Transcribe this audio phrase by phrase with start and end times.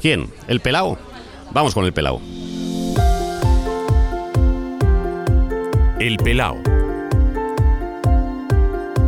[0.00, 0.30] ¿Quién?
[0.48, 0.98] ¿El pelao?
[1.52, 2.20] Vamos con el pelao.
[5.98, 6.58] El Pelao.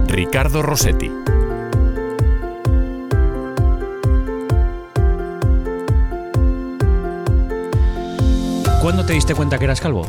[0.06, 1.11] Ricardo Rossetti.
[8.80, 10.07] ¿Cuándo te diste cuenta que eras calvo?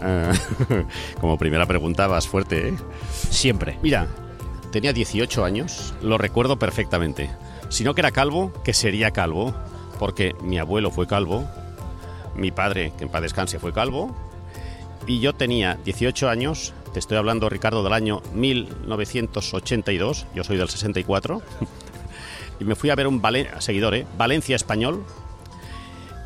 [0.00, 0.32] Eh,
[1.20, 2.74] como primera pregunta vas fuerte, ¿eh?
[3.10, 3.78] Siempre.
[3.82, 4.06] Mira,
[4.70, 7.30] tenía 18 años, lo recuerdo perfectamente.
[7.68, 9.54] Si no que era calvo, que sería calvo,
[9.98, 11.46] porque mi abuelo fue calvo,
[12.34, 14.14] mi padre, que en paz descanse, fue calvo,
[15.06, 20.68] y yo tenía 18 años, te estoy hablando, Ricardo, del año 1982, yo soy del
[20.68, 21.42] 64,
[22.60, 23.22] y me fui a ver un
[23.58, 24.06] seguidor, ¿eh?
[24.16, 25.04] Valencia Español.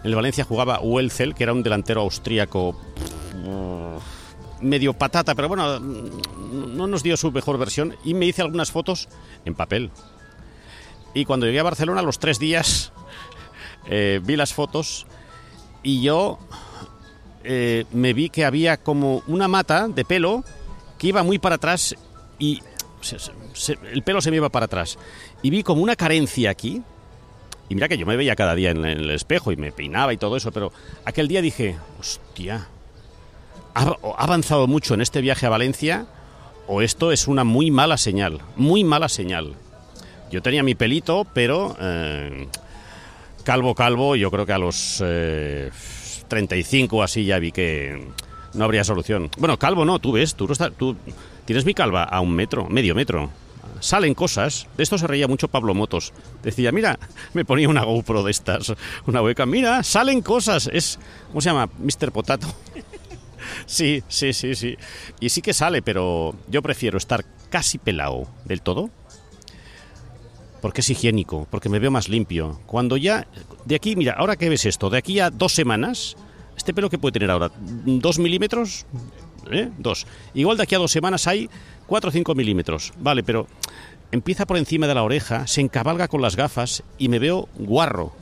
[0.03, 2.77] En el Valencia jugaba Welzel, que era un delantero austríaco
[4.63, 9.09] medio patata, pero bueno, no nos dio su mejor versión y me hice algunas fotos
[9.45, 9.91] en papel.
[11.15, 12.93] Y cuando llegué a Barcelona, los tres días,
[13.87, 15.07] eh, vi las fotos
[15.83, 16.39] y yo
[17.45, 20.45] eh, me vi que había como una mata de pelo
[20.99, 21.97] que iba muy para atrás
[22.39, 22.63] y
[23.93, 24.99] el pelo se me iba para atrás.
[25.43, 26.83] Y vi como una carencia aquí.
[27.69, 30.19] Y mira que yo me veía cada día en el espejo y me peinaba y
[30.19, 30.73] todo eso, pero
[31.05, 32.69] aquel día dije, hostia,
[33.75, 36.07] ha avanzado mucho en este viaje a Valencia
[36.67, 39.55] o esto es una muy mala señal, muy mala señal.
[40.33, 42.49] Yo tenía mi pelito, pero eh,
[43.45, 45.71] calvo, calvo, yo creo que a los eh,
[46.27, 48.09] 35 o así ya vi que
[48.55, 49.31] no habría solución.
[49.37, 50.97] Bueno, calvo no, tú ves, tú,
[51.45, 53.31] tienes mi calva a un metro, medio metro.
[53.81, 56.15] Salen cosas, de esto se reía mucho Pablo Motos.
[56.43, 56.99] Decía, mira,
[57.35, 58.73] me ponía una GoPro de estas,
[59.07, 60.71] una webcam, mira, salen cosas.
[60.73, 61.69] Es, ¿cómo se llama?
[61.79, 62.11] Mr.
[62.11, 62.47] Potato.
[63.67, 64.77] Sí, sí, sí, sí.
[65.21, 68.91] Y sí que sale, pero yo prefiero estar casi pelado del todo.
[70.63, 72.59] Porque es higiénico, porque me veo más limpio.
[72.65, 73.27] Cuando ya,
[73.67, 76.17] de aquí, mira, ahora que ves esto, de aquí a dos semanas,
[76.57, 78.87] este pelo que puede tener ahora, dos milímetros,
[79.51, 79.71] ¿eh?
[79.77, 80.07] Dos.
[80.33, 81.51] Igual de aquí a dos semanas hay
[81.87, 82.93] cuatro o cinco milímetros.
[82.99, 83.47] Vale, pero
[84.13, 88.13] empieza por encima de la oreja, se encabalga con las gafas y me veo guarro.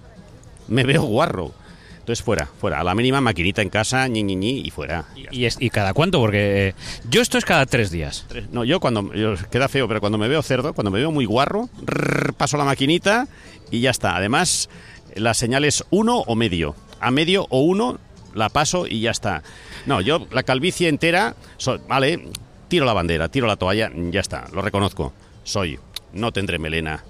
[0.67, 1.53] Me veo guarro.
[2.01, 2.81] Entonces fuera, fuera.
[2.81, 5.05] A la mínima maquinita en casa, ñi, ñi, ñi, y fuera.
[5.31, 6.19] ¿Y, es- y cada cuánto?
[6.19, 6.75] Porque eh,
[7.09, 8.27] yo esto es cada tres días.
[8.53, 9.13] No, yo cuando.
[9.15, 12.57] yo- queda feo, pero cuando me veo cerdo, cuando me veo muy guarro, rrr, paso
[12.57, 13.29] la maquinita
[13.71, 14.17] y ya está.
[14.17, 14.69] Además,
[15.15, 16.75] la señal es uno o medio.
[17.01, 17.99] A medio o uno
[18.35, 19.43] la paso y ya está.
[19.87, 22.29] No, yo la calvicie entera, so- vale,
[22.69, 25.13] tiro la bandera, tiro la toalla, ya está, lo reconozco.
[25.45, 25.79] Soy,
[26.13, 27.05] no tendré melena.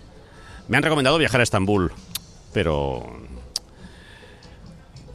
[0.68, 1.92] Me han recomendado viajar a Estambul,
[2.52, 3.20] pero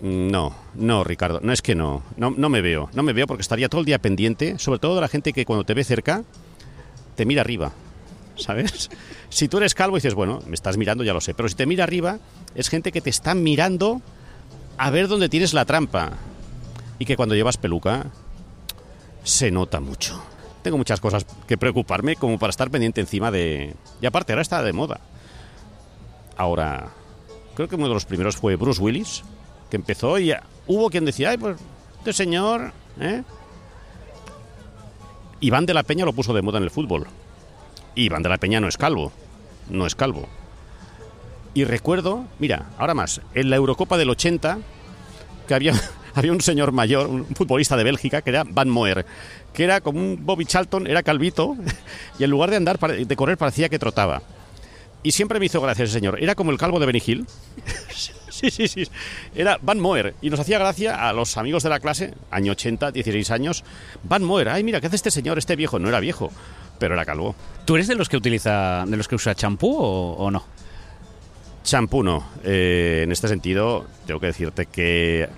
[0.01, 3.41] no, no, Ricardo, no es que no, no, no me veo, no me veo porque
[3.41, 6.23] estaría todo el día pendiente, sobre todo de la gente que cuando te ve cerca
[7.15, 7.71] te mira arriba,
[8.35, 8.89] ¿sabes?
[9.27, 11.55] Si tú eres calvo y dices, bueno, me estás mirando, ya lo sé, pero si
[11.55, 12.19] te mira arriba,
[12.53, 14.01] es gente que te está mirando
[14.77, 16.11] a ver dónde tienes la trampa
[16.99, 18.05] y que cuando llevas peluca
[19.23, 20.23] se nota mucho.
[20.61, 23.75] Tengo muchas cosas que preocuparme como para estar pendiente encima de...
[24.01, 25.01] Y aparte, ahora está de moda.
[26.37, 26.91] Ahora,
[27.55, 29.23] creo que uno de los primeros fue Bruce Willis,
[29.69, 30.33] que empezó y
[30.67, 31.57] hubo quien decía, ay, pues
[31.99, 33.23] este señor, ¿eh?
[35.39, 37.07] Iván de la Peña lo puso de moda en el fútbol.
[37.95, 39.11] Iván de la Peña no es calvo,
[39.69, 40.27] no es calvo.
[41.53, 44.59] Y recuerdo, mira, ahora más, en la Eurocopa del 80,
[45.47, 45.73] que había,
[46.13, 49.05] había un señor mayor, un futbolista de Bélgica, que era Van Moer,
[49.53, 51.55] que era como un Bobby Charlton, era calvito,
[52.19, 54.21] y en lugar de andar, de correr, parecía que trotaba.
[55.05, 56.17] Y siempre me hizo gracia ese señor.
[56.19, 57.25] Era como el calvo de Benny Hill.
[58.35, 58.85] Sí, sí, sí.
[59.33, 60.13] Era Van Moer.
[60.21, 63.63] Y nos hacía gracia a los amigos de la clase, año 80, 16 años.
[64.03, 65.79] Van Moer, ay, mira, ¿qué hace este señor, este viejo?
[65.79, 66.31] No era viejo,
[66.77, 67.33] pero era calvo.
[67.63, 70.45] ¿Tú eres de los que utiliza, de los que usa champú o, o no?
[71.63, 72.27] Champú no.
[72.43, 75.29] Eh, en este sentido, tengo que decirte que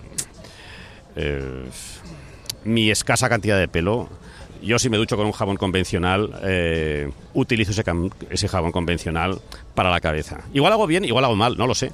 [1.16, 1.66] eh,
[2.64, 4.10] mi escasa cantidad de pelo,
[4.62, 7.84] yo si me ducho con un jabón convencional, eh, utilizo ese,
[8.30, 9.40] ese jabón convencional
[9.76, 10.42] para la cabeza.
[10.54, 11.92] Igual hago bien, igual hago mal, no lo sé.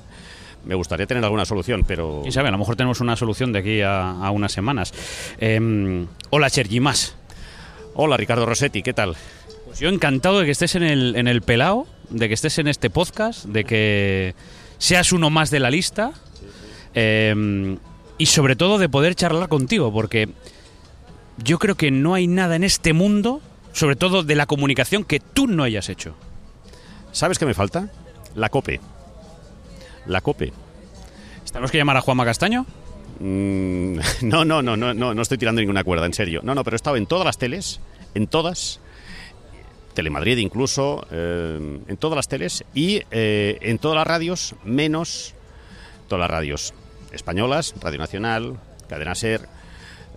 [0.66, 2.20] Me gustaría tener alguna solución, pero...
[2.22, 4.94] Quién sabe, a lo mejor tenemos una solución de aquí a, a unas semanas.
[5.40, 7.16] Em, hola, Sergi Más.
[7.96, 9.16] Hola, Ricardo Rossetti, ¿qué tal?
[9.66, 12.68] Pues yo encantado de que estés en el, en el pelao, de que estés en
[12.68, 14.36] este podcast, de que
[14.78, 16.12] seas uno más de la lista
[16.94, 17.78] em,
[18.18, 20.30] y sobre todo de poder charlar contigo, porque
[21.38, 23.42] yo creo que no hay nada en este mundo,
[23.72, 26.16] sobre todo de la comunicación, que tú no hayas hecho.
[27.12, 27.90] ¿Sabes qué me falta?
[28.36, 28.80] La COPE.
[30.06, 30.54] La COPE.
[31.52, 32.66] ¿Tenemos que llamar a Juanma Castaño?
[33.20, 36.42] Mm, no, no, no, no, no, no estoy tirando ninguna cuerda, en serio.
[36.44, 37.80] No, no, pero he estado en todas las teles,
[38.16, 38.80] en todas.
[39.94, 45.36] Telemadrid incluso, eh, en todas las teles y eh, en todas las radios, menos
[46.08, 46.74] todas las radios
[47.12, 48.58] españolas, Radio Nacional,
[48.90, 49.48] Cadena Ser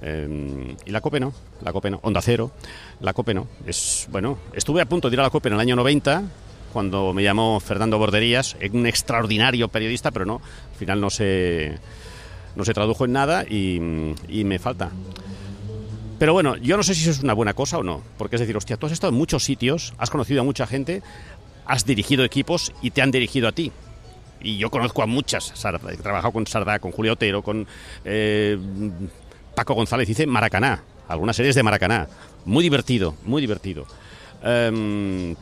[0.03, 1.33] eh, y la COPE no,
[1.63, 2.51] la COPE no, Onda Cero,
[3.01, 3.47] la COPE no.
[3.67, 6.25] Es, bueno, estuve a punto de ir a la COPE en el año 90
[6.73, 11.79] cuando me llamó Fernando Borderías, un extraordinario periodista, pero no, al final no se,
[12.55, 14.91] no se tradujo en nada y, me falta.
[16.19, 18.03] Pero bueno, yo no sé si eso es una buena cosa o no.
[18.19, 21.03] Porque es decir, hostia, tú has estado en muchos sitios, has conocido a mucha gente,
[21.65, 23.73] has dirigido equipos y te han dirigido a ti.
[24.43, 25.55] Y yo conozco a muchas.
[25.91, 27.67] He trabajado con Sardá, con Julio Otero, con
[28.05, 28.59] eh,
[29.57, 30.09] Paco González.
[30.09, 32.07] Hice Maracaná, algunas series de Maracaná.
[32.45, 33.87] Muy divertido, muy divertido.
[34.45, 35.35] Em,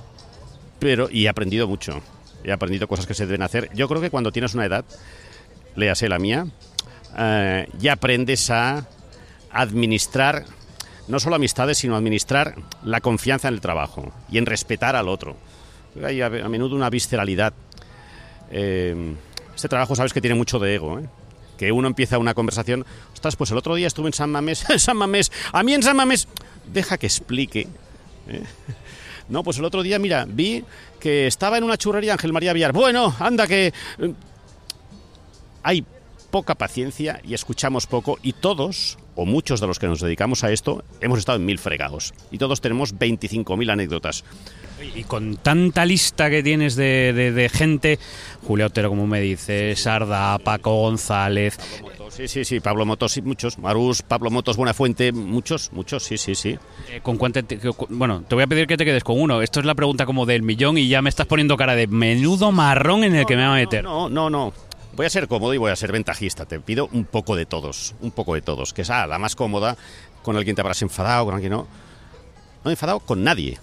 [0.78, 2.00] pero, y he aprendido mucho.
[2.42, 3.68] He aprendido cosas que se deben hacer.
[3.74, 4.84] Yo creo que cuando tienes una edad,
[5.74, 6.46] léase la mía,
[7.18, 8.86] eh, ya aprendes a
[9.50, 10.44] administrar
[11.08, 15.36] no solo amistades, sino administrar la confianza en el trabajo y en respetar al otro.
[16.02, 17.52] Hay a, menudo una visceralidad.
[18.50, 19.14] Eh,
[19.54, 21.08] este trabajo sabes que tiene mucho de ego, ¿eh?
[21.58, 24.96] Que uno empieza una conversación, ostras, pues el otro día estuve en San Mamés, San
[24.96, 26.28] Mamés, a mí en San Mamés,
[26.72, 27.68] deja que explique.
[28.28, 28.42] ¿eh?
[29.26, 30.64] No, pues el otro día, mira, vi
[31.00, 32.72] que estaba en una churrería Ángel María Villar.
[32.72, 33.72] Bueno, anda que...
[33.98, 34.12] eh,
[35.62, 35.82] Hay
[36.30, 40.50] poca paciencia y escuchamos poco y todos, o muchos de los que nos dedicamos a
[40.52, 42.14] esto, hemos estado en mil fregados.
[42.30, 44.24] Y todos tenemos 25.000 anécdotas.
[44.94, 47.98] Y con tanta lista que tienes de, de- de gente,
[48.46, 51.58] Julio Otero, como me dices, Sarda, Paco González,
[52.10, 53.58] Sí, sí, sí, Pablo Motos, sí, muchos.
[53.58, 56.56] Marús, Pablo Motos, Buenafuente, muchos, muchos, sí, sí, sí.
[56.88, 57.58] eh, ¿con cuánto te-
[57.88, 59.42] bueno, te voy a pedir que te quedes con uno.
[59.42, 62.52] Esto es la pregunta como del millón y ya me estás poniendo cara de menudo
[62.52, 63.82] marrón en el que me va a meter.
[63.82, 64.52] No, no, no.
[64.96, 66.46] Voy a ser cómodo y voy a ser ventajista.
[66.46, 68.72] Te pido un poco de todos, un poco de todos.
[68.72, 69.76] Que sea la más cómoda,
[70.22, 71.66] con alguien te habrás enfadado, con alguien no.
[72.62, 73.58] No he enfadado con nadie.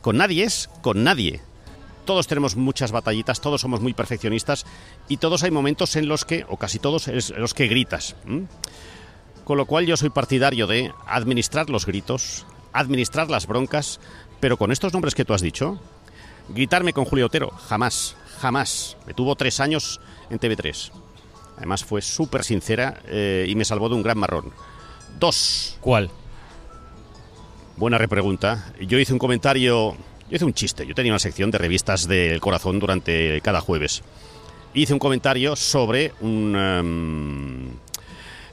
[0.00, 1.42] Con nadie es con nadie.
[2.06, 4.64] Todos tenemos muchas batallitas, todos somos muy perfeccionistas
[5.08, 8.16] y todos hay momentos en los que, o casi todos, es en los que gritas.
[9.44, 14.00] Con lo cual yo soy partidario de administrar los gritos, administrar las broncas,
[14.40, 15.80] pero con estos nombres que tú has dicho,
[16.48, 18.96] gritarme con Julio Otero, jamás, jamás.
[19.06, 20.90] Me tuvo tres años en TV3.
[21.58, 24.52] Además fue súper sincera eh, y me salvó de un gran marrón.
[25.20, 26.10] Dos, ¿Cuál?
[27.76, 28.72] buena repregunta.
[28.80, 29.96] Yo hice un comentario,
[30.28, 30.86] yo hice un chiste.
[30.86, 34.02] Yo tenía una sección de revistas del corazón durante cada jueves.
[34.74, 36.56] Hice un comentario sobre un...
[36.56, 37.68] em,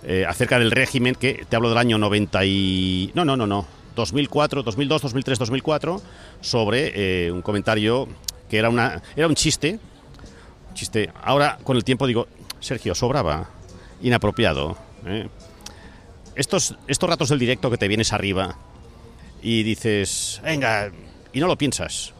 [0.03, 3.11] eh, acerca del régimen que te hablo del año 90 y...
[3.15, 3.65] No, no, no, no.
[3.95, 6.01] 2004, 2002, 2003, 2004
[6.41, 8.07] sobre eh, un comentario
[8.49, 9.79] que era una era un chiste
[10.73, 12.27] chiste ahora con el tiempo digo
[12.59, 13.49] Sergio sobraba
[14.01, 15.27] inapropiado ¿eh?
[16.35, 18.57] estos estos ratos del directo que te vienes arriba
[19.41, 20.91] y dices venga
[21.31, 22.13] y no lo piensas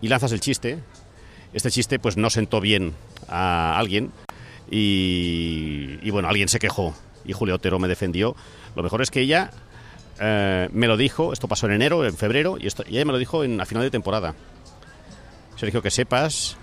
[0.00, 0.78] y lanzas el chiste
[1.52, 2.94] este chiste pues no sentó bien
[3.28, 4.12] a alguien
[4.70, 6.94] y, bueno, alguien se quejó
[7.24, 8.36] y Julio Otero me defendió.
[8.74, 9.50] Lo mejor es que ella
[10.20, 13.18] eh, me lo dijo, esto pasó en enero, en febrero, y, esto, ella me lo
[13.18, 14.34] dijo en, a final de temporada.
[15.56, 16.56] Sergio, que sepas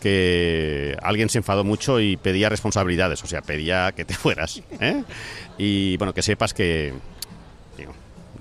[0.00, 4.62] que alguien se enfadó mucho y pedía responsabilidades, o sea, pedía que te fueras.
[4.80, 5.02] ¿eh?
[5.56, 6.92] Y bueno, que sepas que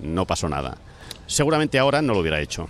[0.01, 0.77] no pasó nada.
[1.25, 2.69] Seguramente ahora no lo hubiera hecho.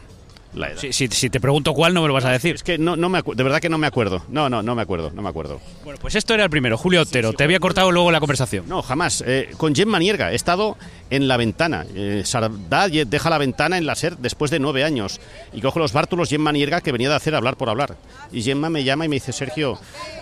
[0.56, 0.78] La edad.
[0.80, 2.56] Si, si- si te pregunto cuál, no me lo vas a decir.
[2.56, 4.24] Es que no, no me de verdad que no me acuerdo.
[4.30, 5.60] No, no, no me acuerdo, no me acuerdo.
[5.84, 7.34] Bueno, pues esto era el primero, Julio Otero.
[7.34, 8.66] Te había cortado luego la conversación.
[8.68, 9.24] No, jamás.
[9.26, 10.78] Eh, con Gemma Nierga he estado
[11.10, 11.86] en la ventana.
[11.96, 15.20] Eh, Sardá deja la ventana en la SER después de nueve años
[15.54, 17.96] y cojo los bártulos Gemma Nierga que venía de hacer hablar por hablar.
[18.32, 19.80] Y Gemma me llama y me dice, Sergio,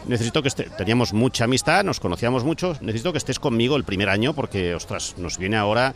[0.08, 0.64] necesito que esté...
[0.78, 5.16] Teníamos mucha amistad, nos conocíamos mucho, necesito que estés conmigo el primer año porque, ostras,
[5.18, 5.94] nos viene ahora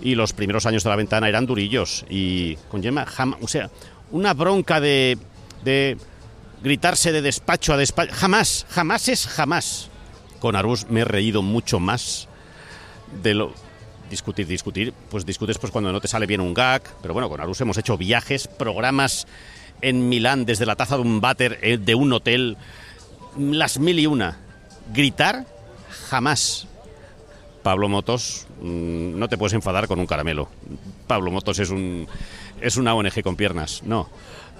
[0.00, 2.04] y los primeros años de la ventana eran durillos.
[2.08, 3.38] Y con Gemma, jamás...
[3.42, 3.70] O sea,
[4.10, 5.18] una bronca de...
[6.62, 8.12] gritarse de despacho a despacho.
[8.14, 9.90] Jamás, jamás es jamás.
[10.40, 12.28] Con Arús me he reído mucho más
[13.22, 13.54] de lo
[14.10, 17.40] discutir, discutir, pues discutes pues cuando no te sale bien un gag, pero bueno, con
[17.40, 19.26] Arús hemos hecho viajes, programas
[19.80, 22.56] en Milán desde la taza de un váter eh, de un hotel,
[23.38, 24.38] las mil y una.
[24.94, 25.46] Gritar
[26.08, 26.66] jamás.
[27.66, 30.48] Pablo Motos, mm, no te puedes enfadar con un caramelo.
[31.08, 32.06] Pablo Motos es un
[32.60, 34.08] es una ONG con piernas, no.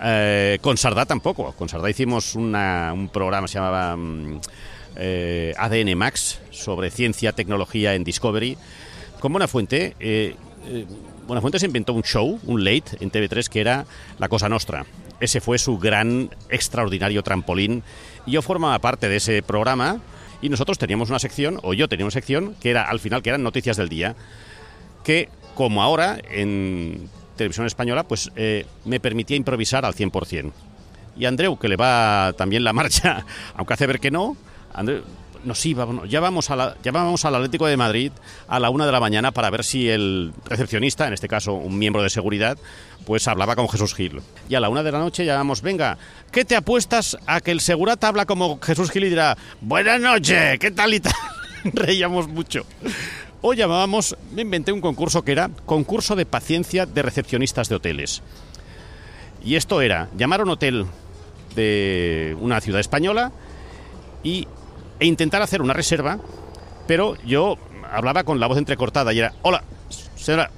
[0.02, 1.52] Eh, con Sardá tampoco.
[1.52, 4.40] Con Sardá hicimos una- un programa, se llamaba mm,
[4.96, 8.58] eh, ADN Max, sobre ciencia, tecnología en Discovery.
[9.20, 10.34] Con Buenafuente, eh,
[10.66, 10.84] eh,
[11.28, 13.86] Buenafuente se inventó un show, un late, en TV3 que era
[14.18, 14.84] La Cosa Nostra.
[15.20, 17.84] Ese fue su gran, extraordinario trampolín.
[18.26, 20.00] Yo formaba parte de ese programa
[20.42, 23.30] y nosotros teníamos una sección, o yo tenía una sección, que era al final, que
[23.30, 24.16] eran noticias del día,
[25.04, 30.52] que como ahora en Televisión Española, pues eh, me permitía improvisar al 100%.
[31.18, 33.24] Y Andreu, que le va también la marcha,
[33.54, 34.36] aunque hace ver que no,
[35.46, 38.12] nos íbamos, ya vamos, a ya vamos al Atlético de Madrid
[38.48, 41.78] a la una de la mañana para ver si el recepcionista, en este caso un
[41.78, 42.58] miembro de seguridad,
[43.06, 44.20] pues hablaba con Jesús Gil.
[44.48, 45.96] Y a la una de la noche llamamos, venga,
[46.32, 50.58] ¿qué te apuestas a que el segurata habla como Jesús Gil y dirá, buenas noches,
[50.58, 51.14] ¿qué tal y tal?
[51.64, 52.66] Reíamos mucho.
[53.40, 58.22] O llamábamos, me inventé un concurso que era concurso de paciencia de recepcionistas de hoteles.
[59.44, 60.86] Y esto era llamar a un hotel
[61.54, 63.30] de una ciudad española
[64.24, 64.48] y,
[65.00, 66.18] e intentar hacer una reserva,
[66.86, 67.56] pero yo
[67.90, 69.62] hablaba con la voz entrecortada y era, hola,
[70.16, 70.50] señora,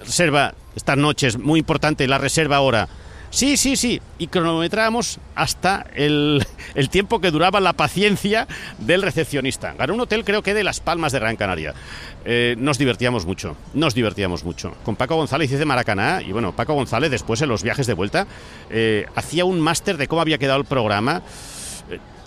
[0.00, 2.88] reserva estas noches, muy importante, la reserva ahora.
[3.30, 4.00] Sí, sí, sí.
[4.18, 6.44] Y cronometramos hasta el,
[6.74, 8.48] el, tiempo que duraba la paciencia
[8.78, 9.74] del recepcionista.
[9.74, 11.74] Ganó un hotel, creo que de Las Palmas de Gran Canaria.
[12.24, 14.74] Eh, nos divertíamos mucho, nos divertíamos mucho.
[14.82, 18.26] Con Paco González hice Maracaná y bueno, Paco González después en los viajes de vuelta
[18.70, 21.22] eh, hacía un máster de cómo había quedado el programa.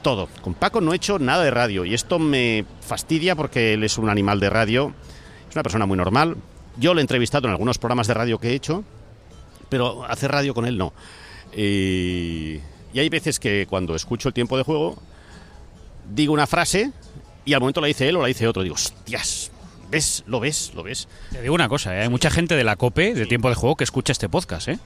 [0.01, 0.27] Todo.
[0.41, 3.97] Con Paco no he hecho nada de radio y esto me fastidia porque él es
[3.97, 4.93] un animal de radio.
[5.49, 6.37] Es una persona muy normal.
[6.77, 8.83] Yo lo he entrevistado en algunos programas de radio que he hecho
[9.71, 10.93] pero hacer radio con él no.
[11.55, 12.59] Y,
[12.93, 15.01] y, hay veces que cuando escucho el tiempo de juego,
[16.13, 16.91] digo una frase
[17.45, 18.63] y al momento la dice él o la dice otro.
[18.63, 19.49] Digo, hostias,
[19.89, 20.25] ¿ves?
[20.27, 20.73] ¿Lo ves?
[20.75, 21.07] ¿Lo ves?
[21.31, 22.01] Te digo una cosa, ¿eh?
[22.01, 24.79] hay mucha gente de la COPE, de tiempo de juego, que escucha este podcast, ¿eh?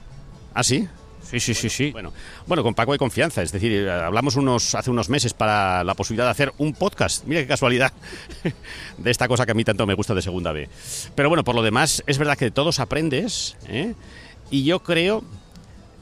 [0.54, 0.88] ¿Ah, sí?
[1.30, 1.90] Sí, sí, sí, sí.
[1.90, 2.12] Bueno,
[2.46, 3.42] bueno, con Paco hay confianza.
[3.42, 7.24] Es decir, hablamos unos, hace unos meses para la posibilidad de hacer un podcast.
[7.24, 7.92] Mira qué casualidad
[8.98, 10.68] de esta cosa que a mí tanto me gusta de segunda B.
[11.14, 13.94] Pero bueno, por lo demás, es verdad que de todos aprendes, ¿eh?
[14.50, 15.24] Y yo creo,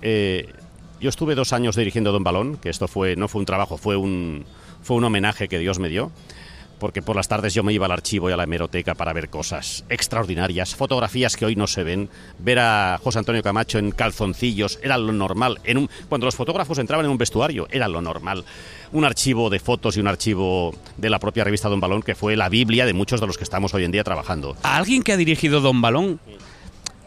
[0.03, 0.53] eh,
[1.01, 3.97] yo estuve dos años dirigiendo Don Balón, que esto fue no fue un trabajo, fue
[3.97, 4.45] un,
[4.83, 6.13] fue un homenaje que Dios me dio,
[6.79, 9.29] porque por las tardes yo me iba al archivo y a la hemeroteca para ver
[9.29, 14.79] cosas extraordinarias, fotografías que hoy no se ven, ver a José Antonio Camacho en calzoncillos,
[14.83, 15.61] era lo normal,
[16.09, 18.45] cuando los fotógrafos entraban en un vestuario, era lo normal.
[18.93, 22.37] Un archivo de fotos y un archivo de la propia revista Don Balón, que fue
[22.37, 24.57] la Biblia de muchos de los que estamos hoy en día trabajando.
[24.63, 26.21] ¿A alguien que ha dirigido Don Balón,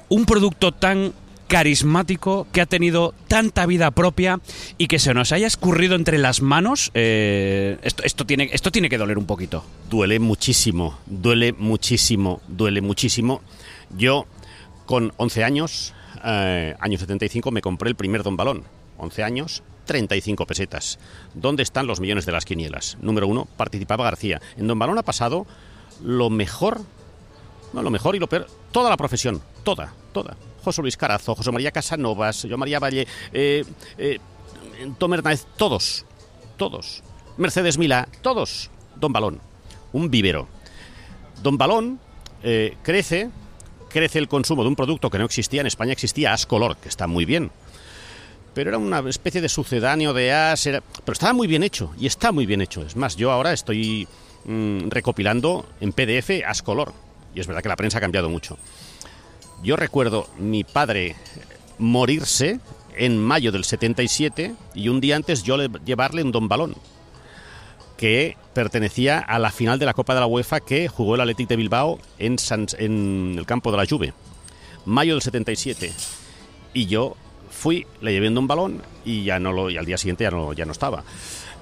[0.09, 1.13] un producto tan
[1.47, 4.39] carismático, que ha tenido tanta vida propia
[4.77, 8.89] y que se nos haya escurrido entre las manos, eh, esto, esto, tiene, esto tiene
[8.89, 9.63] que doler un poquito.
[9.89, 13.41] Duele muchísimo, duele muchísimo, duele muchísimo.
[13.97, 14.25] Yo,
[14.85, 18.63] con 11 años, eh, año 75, me compré el primer Don Balón.
[18.97, 20.99] 11 años, 35 pesetas.
[21.33, 22.97] ¿Dónde están los millones de las quinielas?
[23.01, 24.41] Número uno, participaba García.
[24.57, 25.47] En Don Balón ha pasado
[26.03, 26.81] lo mejor,
[27.73, 30.35] no lo mejor y lo peor, toda la profesión, toda, toda.
[30.67, 33.63] José Luis Carazo, José María Casanovas, yo María Valle, eh,
[33.97, 34.19] eh,
[34.97, 35.13] Tom
[35.55, 36.05] todos,
[36.57, 37.01] todos.
[37.37, 38.69] Mercedes Mila, todos.
[38.97, 39.39] Don Balón,
[39.93, 40.49] un vivero.
[41.41, 42.01] Don Balón
[42.43, 43.29] eh, crece,
[43.89, 45.61] crece el consumo de un producto que no existía.
[45.61, 47.49] En España existía Ascolor, que está muy bien.
[48.53, 52.07] Pero era una especie de sucedáneo de As, era, pero estaba muy bien hecho, y
[52.07, 52.81] está muy bien hecho.
[52.81, 54.05] Es más, yo ahora estoy
[54.43, 56.91] mmm, recopilando en PDF Ascolor.
[57.33, 58.57] Y es verdad que la prensa ha cambiado mucho.
[59.63, 61.15] Yo recuerdo mi padre
[61.77, 62.59] morirse
[62.95, 66.75] en mayo del 77 y un día antes yo le, llevarle un don balón
[67.97, 71.49] que pertenecía a la final de la Copa de la UEFA que jugó el Athletic
[71.49, 72.37] de Bilbao en,
[73.37, 74.13] el campo de la Juve.
[74.85, 75.91] Mayo del 77.
[76.73, 77.15] Y yo
[77.49, 80.53] fui, le llevé un don balón y ya no lo al día siguiente ya no,
[80.53, 81.03] ya no estaba.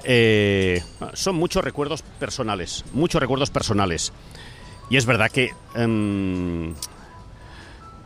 [0.04, 0.84] Eh,
[1.14, 4.12] son muchos recuerdos personales, muchos recuerdos personales.
[4.90, 6.76] Y es verdad que um,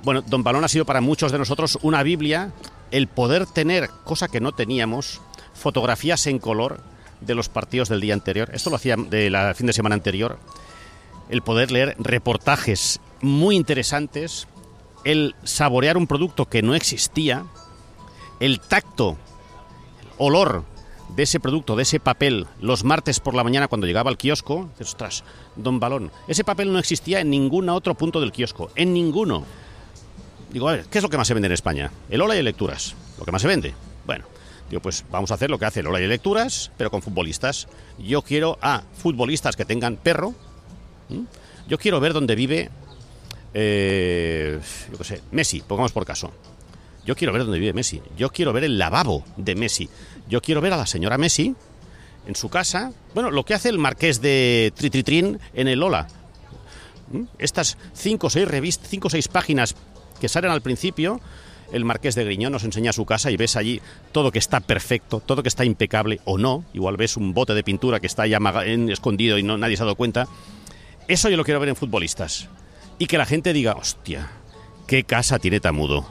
[0.04, 2.52] bueno, Don Balón ha sido para muchos de nosotros una Biblia,
[2.92, 5.22] el poder tener, cosa que no teníamos,
[5.54, 6.82] fotografías en color
[7.22, 8.50] de los partidos del día anterior.
[8.54, 10.40] Esto lo hacía de la fin de semana anterior.
[11.30, 14.48] El poder leer reportajes muy interesantes,
[15.04, 17.46] el saborear un producto que no existía,
[18.40, 19.18] el tacto,
[20.18, 20.64] olor
[21.16, 24.70] de ese producto, de ese papel, los martes por la mañana cuando llegaba al kiosco,
[24.80, 25.24] ostras,
[25.56, 29.44] don Balón, ese papel no existía en ningún otro punto del kiosco, en ninguno.
[30.52, 31.92] Digo, a ver, ¿qué es lo que más se vende en España?
[32.10, 32.96] El Ola y lecturas.
[33.18, 33.74] Lo que más se vende.
[34.06, 34.26] Bueno,
[34.70, 37.68] digo, pues vamos a hacer lo que hace el Ola y lecturas, pero con futbolistas.
[38.00, 40.34] Yo quiero a futbolistas que tengan perro.
[41.68, 42.70] Yo quiero ver dónde vive,
[43.54, 44.60] eh,
[44.92, 46.32] yo qué sé, Messi, pongamos por caso.
[47.06, 48.02] Yo quiero ver dónde vive Messi.
[48.18, 49.90] Yo quiero ver el lavabo de Messi.
[50.28, 51.56] Yo quiero ver a la señora Messi
[52.28, 52.92] en su casa.
[53.14, 56.08] Bueno, lo que hace el marqués de Tritritrin en el Ola.
[57.40, 59.76] Estas cinco o seis revistas, cinco o seis páginas
[60.20, 61.22] que salen al principio,
[61.72, 65.20] el marqués de Griñón nos enseña su casa y ves allí todo que está perfecto,
[65.20, 66.64] todo que está impecable o no.
[66.74, 68.40] Igual ves un bote de pintura que está ya
[68.90, 70.28] escondido y no, nadie se ha dado cuenta.
[71.08, 72.50] Eso yo lo quiero ver en futbolistas.
[72.98, 74.30] Y que la gente diga, hostia,
[74.90, 76.04] ¿Qué casa tiene Tamudo?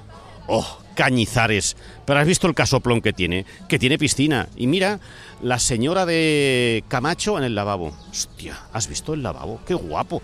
[0.46, 1.76] ¡Oh, Cañizares!
[2.06, 4.48] Pero has visto el casoplón que tiene, que tiene piscina.
[4.54, 5.00] Y mira,
[5.42, 7.92] la señora de Camacho en el lavabo.
[8.08, 9.60] Hostia, ¿has visto el lavabo?
[9.66, 10.22] ¡Qué guapo!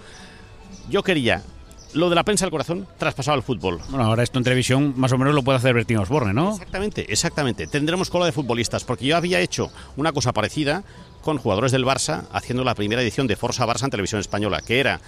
[0.89, 1.43] Yo quería
[1.95, 3.81] lo de la prensa del corazón traspasado al fútbol.
[3.89, 6.53] Bueno, ahora esto en televisión más o menos lo puede hacer Bertín Osborne, ¿no?
[6.53, 7.67] Exactamente, exactamente.
[7.67, 10.85] Tendremos cola de futbolistas, porque yo había hecho una cosa parecida
[11.23, 14.81] con jugadores del Barça haciendo la primera edición de Forza Barça en televisión española, que
[14.81, 15.01] era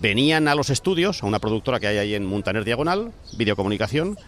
[0.00, 4.18] venían a los estudios, a una productora que hay ahí en Montaner Diagonal, videocomunicación,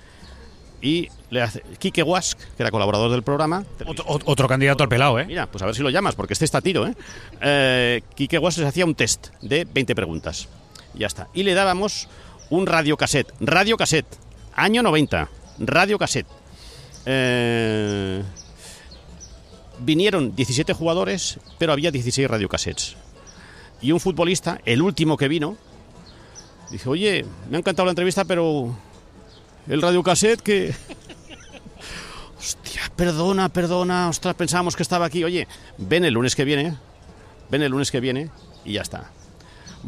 [0.81, 3.65] y le hace, Quique Wask, que era colaborador del programa.
[3.85, 5.25] Otro, otro candidato al pelado, ¿eh?
[5.27, 6.95] Mira, pues a ver si lo llamas, porque este está a tiro, ¿eh?
[7.41, 10.49] eh Quique Wask les hacía un test de 20 preguntas.
[10.99, 11.29] Ya está.
[11.33, 12.09] Y le dábamos
[12.51, 13.33] un radiocassette.
[13.41, 14.17] Radiocassette.
[14.55, 15.29] Año 90.
[15.61, 16.27] Radiocassette.
[17.07, 18.23] Eh,
[19.79, 22.97] vinieron 17 jugadores, pero había 16 radiocassettes.
[23.81, 25.57] Y un futbolista, el último que vino,
[26.71, 28.77] dice, oye, me ha encantado la entrevista, pero
[29.69, 30.75] el radiocassette que...
[32.39, 35.25] Hostia, perdona, perdona, ostras, pensábamos que estaba aquí.
[35.25, 36.77] Oye, ven el lunes que viene,
[37.51, 38.31] ven el lunes que viene
[38.65, 39.11] y ya está.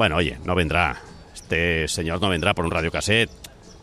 [0.01, 0.99] Bueno, oye, no vendrá.
[1.35, 3.29] Este señor no vendrá por un radiocassette.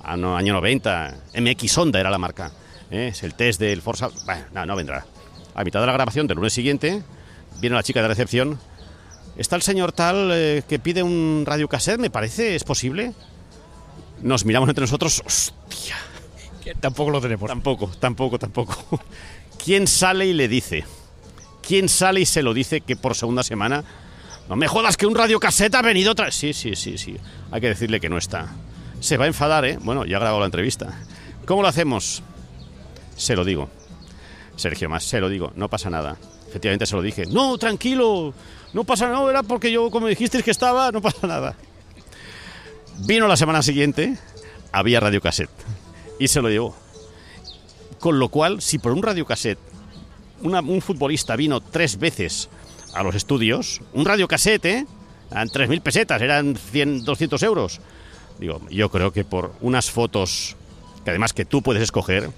[0.03, 1.15] Año, año 90.
[1.39, 2.51] MX Onda era la marca.
[2.89, 3.09] ¿eh?
[3.09, 4.09] Es el test del Forza.
[4.25, 5.05] Bueno, no, no vendrá.
[5.53, 7.03] A mitad de la grabación del lunes siguiente,
[7.59, 8.57] viene la chica de recepción.
[9.37, 13.13] Está el señor tal eh, que pide un radiocassette, me parece, ¿es posible?
[14.23, 15.21] Nos miramos entre nosotros.
[15.23, 15.97] ¡Hostia!
[16.79, 17.47] Tampoco lo tenemos.
[17.47, 19.03] Tampoco, tampoco, tampoco.
[19.63, 20.83] ¿Quién sale y le dice?
[21.61, 23.83] ¿Quién sale y se lo dice que por segunda semana
[24.49, 27.17] no me jodas que un radiocassette ha venido otra Sí, sí, sí, sí.
[27.51, 28.47] Hay que decirle que no está.
[28.99, 29.77] Se va a enfadar, ¿eh?
[29.81, 30.99] Bueno, ya ha grabado la entrevista.
[31.45, 32.23] ¿Cómo lo hacemos?
[33.15, 33.69] Se lo digo.
[34.55, 35.51] Sergio Más, se lo digo.
[35.55, 36.17] No pasa nada.
[36.47, 37.25] Efectivamente se lo dije.
[37.25, 38.33] No, tranquilo.
[38.73, 39.29] No pasa nada.
[39.29, 41.55] Era porque yo, como dijiste que estaba, no pasa nada.
[42.99, 44.17] Vino la semana siguiente,
[44.71, 45.51] había radiocassette.
[46.19, 46.75] Y se lo llevó.
[47.99, 49.59] Con lo cual, si por un radiocassette
[50.41, 52.49] un futbolista vino tres veces
[52.97, 54.85] a los estudios, un radiocassette, ¿eh?
[55.31, 57.81] Eran 3.000 pesetas, eran 100, 200 euros.
[58.39, 60.55] Digo, yo creo que por unas fotos,
[61.03, 62.29] que además que tú puedes escoger,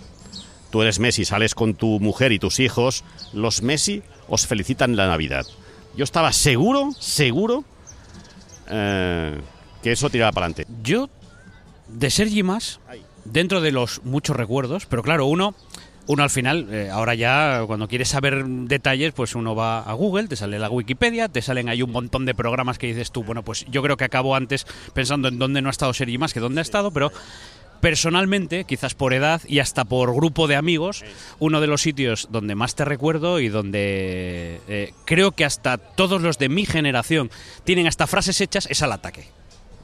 [0.71, 5.07] tú eres Messi, sales con tu mujer y tus hijos, los Messi os felicitan la
[5.07, 5.45] Navidad.
[5.95, 7.63] Yo estaba seguro, seguro,
[8.69, 9.39] eh,
[9.83, 10.71] que eso tiraba para adelante.
[10.83, 11.09] Yo,
[11.87, 12.79] de Sergi más,
[13.25, 15.55] dentro de los muchos recuerdos, pero claro, uno
[16.09, 20.27] uno al final, eh, ahora ya cuando quieres saber detalles, pues uno va a Google,
[20.27, 23.43] te sale la Wikipedia, te salen ahí un montón de programas que dices tú, bueno,
[23.43, 26.39] pues yo creo que acabo antes pensando en dónde no ha estado Sergi más que
[26.39, 27.11] dónde ha estado, pero
[27.79, 31.05] personalmente, quizás por edad y hasta por grupo de amigos,
[31.37, 36.23] uno de los sitios donde más te recuerdo y donde eh, creo que hasta todos
[36.23, 37.29] los de mi generación
[37.65, 39.27] tienen hasta frases hechas es al ataque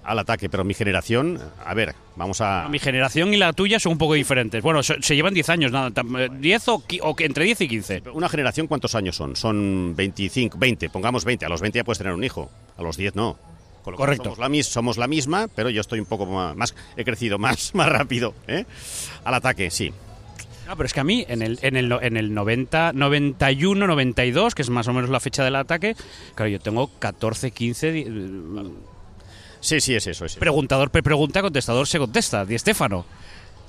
[0.05, 2.67] al ataque, pero mi generación, a ver, vamos a...
[2.69, 4.61] Mi generación y la tuya son un poco diferentes.
[4.61, 5.91] Bueno, se, llevan 10 años, nada,
[6.31, 8.03] 10 o, o, entre 10 y 15.
[8.13, 9.35] Una generación, ¿cuántos años son?
[9.35, 11.45] Son 25, 20, pongamos 20.
[11.45, 13.37] A los 20 ya puedes tener un hijo, a los 10 no.
[13.83, 14.35] Correcto.
[14.35, 17.89] Somos la, somos la, misma, pero yo estoy un poco más, he crecido más, más
[17.89, 18.33] rápido.
[18.47, 18.65] ¿eh?
[19.23, 19.93] Al ataque, sí.
[20.67, 24.55] No, pero es que a mí, en el, en el, en el 90, 91, 92,
[24.55, 25.95] que es más o menos la fecha del ataque,
[26.33, 28.05] claro, yo tengo 14, 15...
[29.65, 30.25] Sí, sí, es eso.
[30.25, 32.45] Es Preguntador pregunta, contestador se contesta.
[32.45, 33.03] Di Estefano.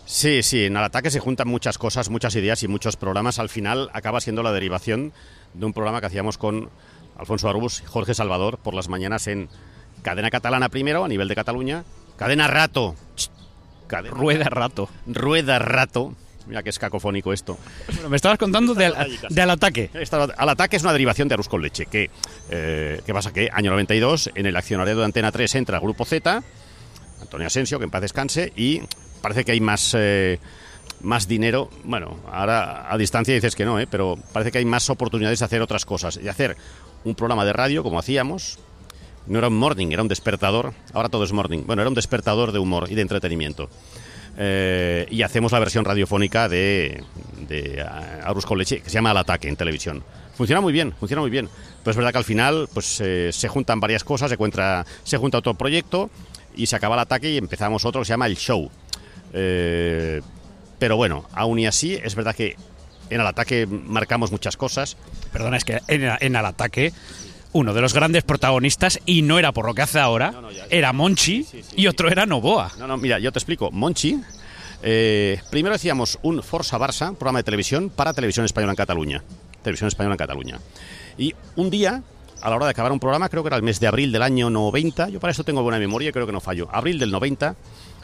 [0.04, 3.38] Sí, sí, en el ataque se juntan muchas cosas, muchas ideas y muchos programas.
[3.38, 5.14] Al final acaba siendo la derivación
[5.54, 6.68] de un programa que hacíamos con
[7.16, 9.48] Alfonso Arbus y Jorge Salvador por las mañanas en
[10.02, 11.84] Cadena Catalana primero, a nivel de Cataluña.
[12.18, 12.94] Cadena Rato.
[13.88, 14.90] Rueda Rato.
[15.06, 16.14] Rueda Rato
[16.46, 17.58] Mira que es cacofónico esto.
[17.92, 19.90] Bueno, me estabas contando de, al ataque.
[20.36, 21.86] al ataque es una derivación de Arús con leche.
[21.86, 22.10] Que,
[22.50, 23.32] eh, ¿Qué pasa?
[23.32, 26.42] Que año 92, en el accionario de Antena 3 entra el Grupo Z,
[27.20, 28.80] Antonio Asensio, que en paz descanse, y
[29.20, 29.94] parece que hay más...
[29.96, 30.38] Eh,
[31.02, 33.86] más dinero, bueno, ahora a distancia dices que no, ¿eh?
[33.86, 36.56] pero parece que hay más oportunidades de hacer otras cosas, de hacer
[37.04, 38.58] un programa de radio como hacíamos,
[39.26, 42.52] no era un morning, era un despertador, ahora todo es morning, bueno, era un despertador
[42.52, 43.68] de humor y de entretenimiento.
[44.38, 47.02] Eh, y hacemos la versión radiofónica de,
[47.48, 47.84] de
[48.46, 50.04] con leche, que se llama Al Ataque en televisión.
[50.36, 51.48] Funciona muy bien, funciona muy bien.
[51.82, 55.16] Pero es verdad que al final pues eh, se juntan varias cosas, se, encuentra, se
[55.16, 56.10] junta otro proyecto
[56.54, 58.70] y se acaba el ataque y empezamos otro que se llama El Show.
[59.32, 60.20] Eh,
[60.78, 62.56] pero bueno, aún y así, es verdad que
[63.08, 64.98] en el ataque marcamos muchas cosas.
[65.32, 66.92] Perdona, es que en, en ataque
[67.56, 70.34] uno de los grandes protagonistas, y no era por lo que hace ahora,
[70.68, 72.72] era Monchi y otro era Novoa.
[72.78, 73.70] No, no, mira, yo te explico.
[73.70, 74.20] Monchi,
[74.82, 79.24] eh, primero decíamos un Forza Barça, programa de televisión para Televisión Española en Cataluña.
[79.62, 80.60] Televisión Española en Cataluña.
[81.16, 82.02] Y un día,
[82.42, 84.22] a la hora de acabar un programa, creo que era el mes de abril del
[84.22, 87.56] año 90, yo para eso tengo buena memoria creo que no fallo, abril del 90,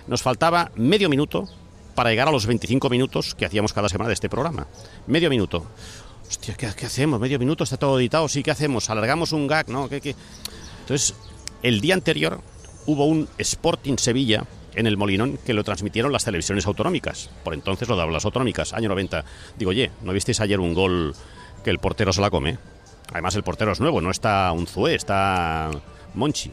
[0.07, 1.47] nos faltaba medio minuto
[1.95, 4.67] para llegar a los 25 minutos que hacíamos cada semana de este programa.
[5.07, 5.67] Medio minuto.
[6.33, 7.21] Hostia, ¿qué, qué hacemos?
[7.21, 8.27] Medio minuto, está todo editado.
[8.27, 8.89] Sí, ¿qué hacemos?
[8.89, 9.69] ¿Alargamos un gag?
[9.69, 9.91] ¿No?
[9.91, 10.17] ¿Qué, qué?
[10.81, 11.15] Entonces,
[11.63, 12.41] el día anterior
[12.87, 17.29] hubo un Sporting Sevilla en el Molinón que lo transmitieron las televisiones autonómicas.
[17.45, 19.27] Por entonces lo daban las autonómicas, año 90.
[19.59, 21.15] Digo, oye, ¿no visteis ayer un gol
[21.63, 22.57] que el portero se la come?
[23.13, 25.71] Además, el portero es nuevo, no está un Zue, está
[26.15, 26.51] Monchi.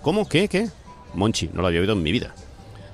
[0.00, 0.26] ¿Cómo?
[0.26, 0.48] ¿Qué?
[0.48, 0.70] ¿Qué?
[1.12, 2.34] Monchi, no lo había oído en mi vida.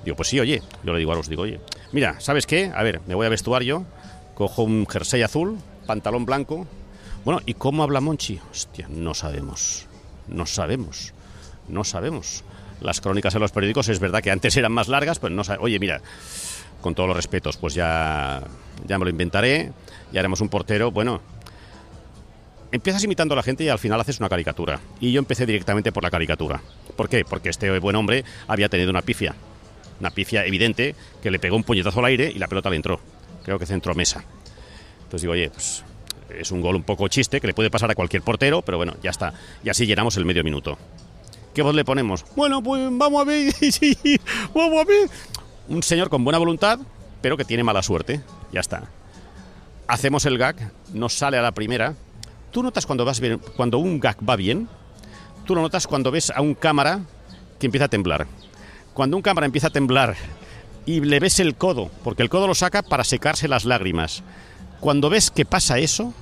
[0.05, 0.65] Digo, pues sí, oye.
[0.83, 1.61] Yo le digo a los, digo, oye,
[1.93, 2.73] mira, ¿sabes qué?
[2.75, 3.87] A ver, me voy a vestuario,
[4.35, 6.66] cojo un jersey azul, pantalón blanco.
[7.25, 8.40] Bueno, ¿y cómo habla Monchi?
[8.51, 9.87] Hostia, no sabemos.
[10.29, 11.12] No sabemos.
[11.68, 12.45] No sabemos.
[12.81, 15.66] Las crónicas en los periódicos es verdad que antes eran más largas, pero no sabemos.
[15.66, 16.01] Oye, mira,
[16.81, 18.42] con todos los respetos, pues ya,
[18.87, 19.73] ya me lo inventaré,
[20.12, 20.90] ya haremos un portero.
[20.90, 21.21] Bueno,
[22.73, 24.81] empiezas imitando a la gente y al final haces una caricatura.
[25.01, 26.61] Y yo empecé directamente por la caricatura.
[26.97, 27.25] ¿Por qué?
[27.25, 29.35] Porque este buen hombre había tenido una pifia.
[30.01, 32.99] Una pifia evidente que le pegó un puñetazo al aire y la pelota le entró.
[33.45, 34.25] Creo que centro mesa.
[35.12, 35.85] Entonces digo, oye, pues
[36.31, 38.94] es un gol un poco chiste que le puede pasar a cualquier portero, pero bueno,
[39.03, 39.35] ya está.
[39.62, 40.79] Y así llenamos el medio minuto.
[41.53, 42.25] ¿Qué voz le ponemos?
[42.35, 43.53] Bueno, pues vamos a ver.
[44.55, 45.70] vamos a.
[45.70, 46.79] Un señor con buena voluntad,
[47.20, 48.22] pero que tiene mala suerte.
[48.55, 48.85] Ya está.
[49.87, 51.94] Hacemos el gag, nos sale a la primera.
[52.51, 53.20] ¿Tú notas cuando, vas
[53.55, 54.66] cuando un gag va bien?
[55.44, 57.01] Tú lo notas cuando ves a un cámara
[57.59, 58.27] que empieza a temblar.
[58.94, 60.16] Cuando un cámara empieza a temblar
[60.87, 64.25] y le ves el codo, porque el codo lo saca para secarse las lágrimas.
[64.83, 66.12] Cuando ves que pasa eso,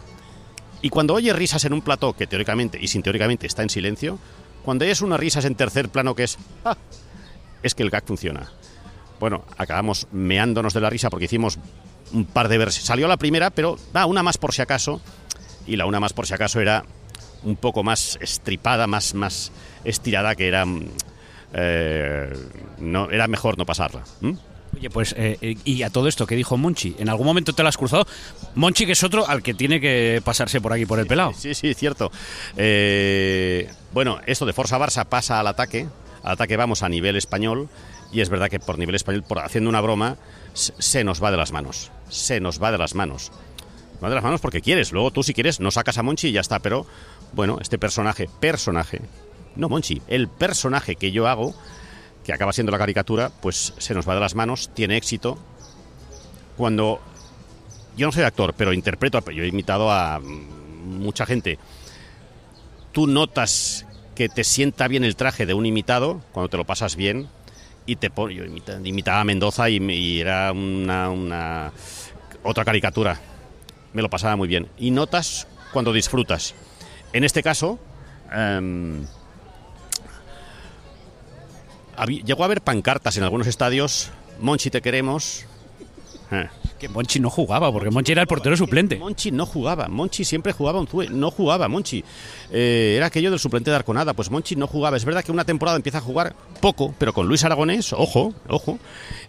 [0.82, 4.18] y cuando oyes risas en un plató que teóricamente y sin teóricamente está en silencio,
[4.62, 6.76] cuando oyes unas risas en tercer plano que es, ¡ah!
[7.62, 8.52] es que el gag funciona.
[9.18, 11.58] Bueno, acabamos meándonos de la risa porque hicimos
[12.12, 12.86] un par de versiones.
[12.86, 15.00] Salió la primera, pero va, una más por si acaso.
[15.66, 16.84] Y la una más por si acaso era
[17.44, 19.52] un poco más estripada, más, más
[19.84, 20.66] estirada, que era.
[21.54, 22.30] eh,
[22.78, 24.04] no, era mejor no pasarla.
[24.76, 27.62] Oye, pues, eh, eh, y a todo esto que dijo Monchi, ¿en algún momento te
[27.62, 28.06] lo has cruzado?
[28.54, 31.32] Monchi, que es otro al que tiene que pasarse por aquí, por el pelado.
[31.36, 32.12] Sí, sí, cierto.
[32.56, 35.88] Eh, bueno, esto de Forza Barça pasa al ataque.
[36.22, 37.68] Al ataque vamos a nivel español.
[38.12, 40.16] Y es verdad que por nivel español, por haciendo una broma,
[40.52, 41.90] se se nos va de las manos.
[42.08, 43.30] Se nos va de las manos.
[44.02, 44.92] Va de las manos porque quieres.
[44.92, 46.58] Luego tú, si quieres, no sacas a Monchi y ya está.
[46.60, 46.86] Pero,
[47.32, 49.00] bueno, este personaje, personaje,
[49.56, 51.54] no Monchi, el personaje que yo hago,
[52.24, 55.38] que acaba siendo la caricatura, pues se nos va de las manos, tiene éxito.
[56.56, 57.00] Cuando
[57.96, 61.58] yo no soy actor, pero interpreto, yo he imitado a mm, mucha gente.
[62.92, 66.96] Tú notas que te sienta bien el traje de un imitado cuando te lo pasas
[66.96, 67.28] bien
[67.86, 71.72] y te pon- yo imita- imitaba a Mendoza y, y era una, una
[72.42, 73.18] otra caricatura.
[73.92, 74.68] Me lo pasaba muy bien.
[74.78, 76.54] Y notas cuando disfrutas.
[77.12, 77.78] En este caso,
[78.32, 79.06] em,
[82.06, 84.10] llegó a haber pancartas en algunos estadios.
[84.40, 85.44] Monchi, te queremos.
[86.32, 86.48] Eh.
[86.78, 88.96] Que Monchi no jugaba, porque Monchi era el portero suplente.
[88.96, 92.02] Monchi no jugaba, Monchi siempre jugaba un Zue, no jugaba Monchi.
[92.50, 94.96] Eh, era aquello del suplente de Arconada, pues Monchi no jugaba.
[94.96, 98.78] Es verdad que una temporada empieza a jugar poco, pero con Luis Aragonés, ojo, ojo,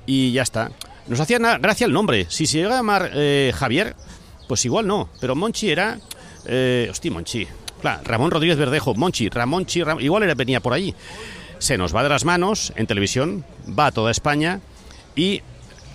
[0.05, 0.71] y ya está.
[1.07, 2.27] Nos hacía gracia el nombre.
[2.29, 3.95] Si se llega a llamar eh, Javier,
[4.47, 5.99] pues igual no, pero Monchi era.
[6.45, 7.47] Eh, hostia, Monchi.
[7.81, 10.93] Claro, Ramón Rodríguez Verdejo, Monchi, Ramonchi, Ram- igual era, venía por ahí.
[11.61, 14.61] Se nos va de las manos en televisión, va a toda España
[15.15, 15.43] y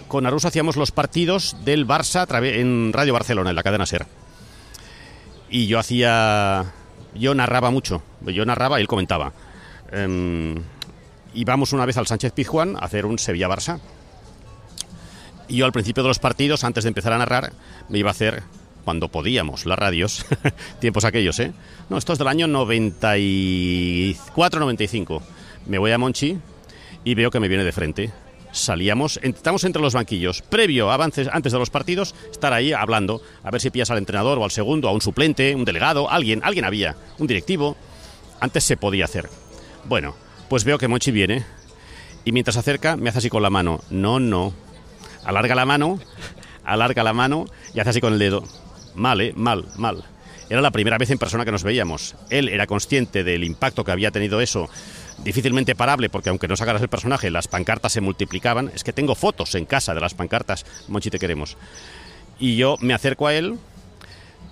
[0.07, 4.07] con Aruso hacíamos los partidos del Barça en Radio Barcelona, en la cadena SER.
[5.51, 6.67] Y yo hacía.
[7.17, 8.01] Yo narraba mucho.
[8.21, 9.33] Yo narraba y él comentaba.
[11.35, 13.81] Íbamos una vez al Sánchez Pizjuán a hacer un Sevilla-Barça.
[15.49, 17.53] Y yo al principio de los partidos, antes de empezar a narrar,
[17.89, 18.45] me iba a hacer,
[18.85, 20.27] cuando podíamos, las radios,
[20.81, 21.53] tiempos aquellos, ¿eh?
[21.91, 25.23] No, esto es del año 94-95.
[25.67, 26.39] Me voy a Monchi
[27.05, 28.13] y veo que me viene de frente.
[28.53, 33.51] Salíamos, estamos entre los banquillos, previo, avances, antes de los partidos, estar ahí hablando, a
[33.51, 36.65] ver si pillas al entrenador o al segundo, a un suplente, un delegado, alguien, alguien
[36.65, 37.77] había, un directivo.
[38.41, 39.29] Antes se podía hacer.
[39.85, 40.15] Bueno,
[40.49, 41.45] pues veo que Monchi viene
[42.25, 43.81] y mientras se acerca me hace así con la mano.
[43.91, 44.55] No, no.
[45.25, 45.99] Alarga la mano,
[46.65, 48.45] alarga la mano y hace así con el dedo.
[48.95, 49.33] Mal, ¿eh?
[49.37, 50.05] Mal, mal.
[50.49, 52.15] Era la primera vez en persona que nos veíamos.
[52.31, 54.69] Él era consciente del impacto que había tenido eso,
[55.19, 58.71] difícilmente parable, porque aunque no sacaras el personaje, las pancartas se multiplicaban.
[58.75, 60.65] Es que tengo fotos en casa de las pancartas.
[60.89, 61.57] Monchi, te queremos.
[62.39, 63.59] Y yo me acerco a él.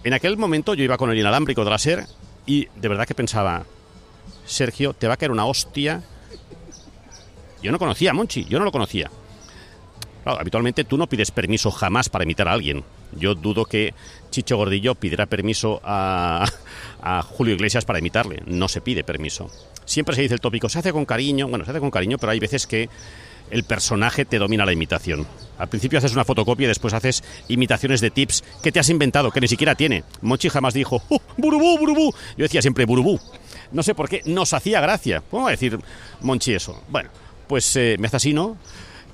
[0.05, 2.07] En aquel momento yo iba con el inalámbrico de la SER
[2.46, 3.64] y de verdad que pensaba,
[4.44, 6.03] Sergio, te va a caer una hostia.
[7.62, 9.11] Yo no conocía a Monchi, yo no lo conocía.
[10.22, 12.85] Claro, habitualmente tú no pides permiso jamás para imitar a alguien.
[13.12, 13.94] Yo dudo que
[14.31, 16.46] Chicho Gordillo pidiera permiso a,
[17.03, 18.42] a Julio Iglesias para imitarle.
[18.46, 19.50] No se pide permiso.
[19.85, 21.49] Siempre se dice el tópico, se hace con cariño.
[21.49, 22.88] Bueno, se hace con cariño, pero hay veces que
[23.51, 25.27] el personaje te domina la imitación.
[25.59, 29.31] Al principio haces una fotocopia y después haces imitaciones de tips que te has inventado,
[29.31, 30.05] que ni siquiera tiene.
[30.23, 32.14] Monchi jamás dijo, ¡Oh, burubú, burubú!
[32.37, 33.20] Yo decía siempre burubú.
[33.73, 35.23] No sé por qué, nos hacía gracia.
[35.31, 35.79] ¿Cómo va a decir
[36.20, 36.83] Monchi eso?
[36.88, 37.11] Bueno,
[37.47, 38.57] pues eh, me hace así, ¿no?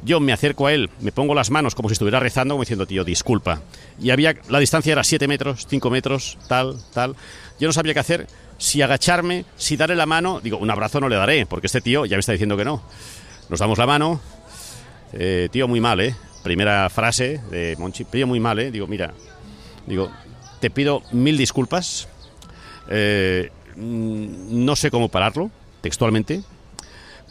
[0.02, 2.87] Yo me acerco a él, me pongo las manos como si estuviera rezando, como diciendo,
[2.87, 3.61] tío, disculpa.
[4.00, 7.16] Y había, la distancia era 7 metros, 5 metros, tal, tal.
[7.59, 8.26] Yo no sabía qué hacer,
[8.60, 10.38] si agacharme, si darle la mano.
[10.40, 12.82] Digo, un abrazo no le daré, porque este tío ya me está diciendo que no.
[13.48, 14.20] Nos damos la mano.
[15.14, 16.14] Eh, tío, muy mal, ¿eh?
[16.44, 18.70] Primera frase de Monchi, tío, muy mal, ¿eh?
[18.70, 19.14] Digo, mira,
[19.86, 20.12] digo,
[20.60, 22.06] te pido mil disculpas.
[22.90, 26.42] Eh, mm, no sé cómo pararlo, textualmente.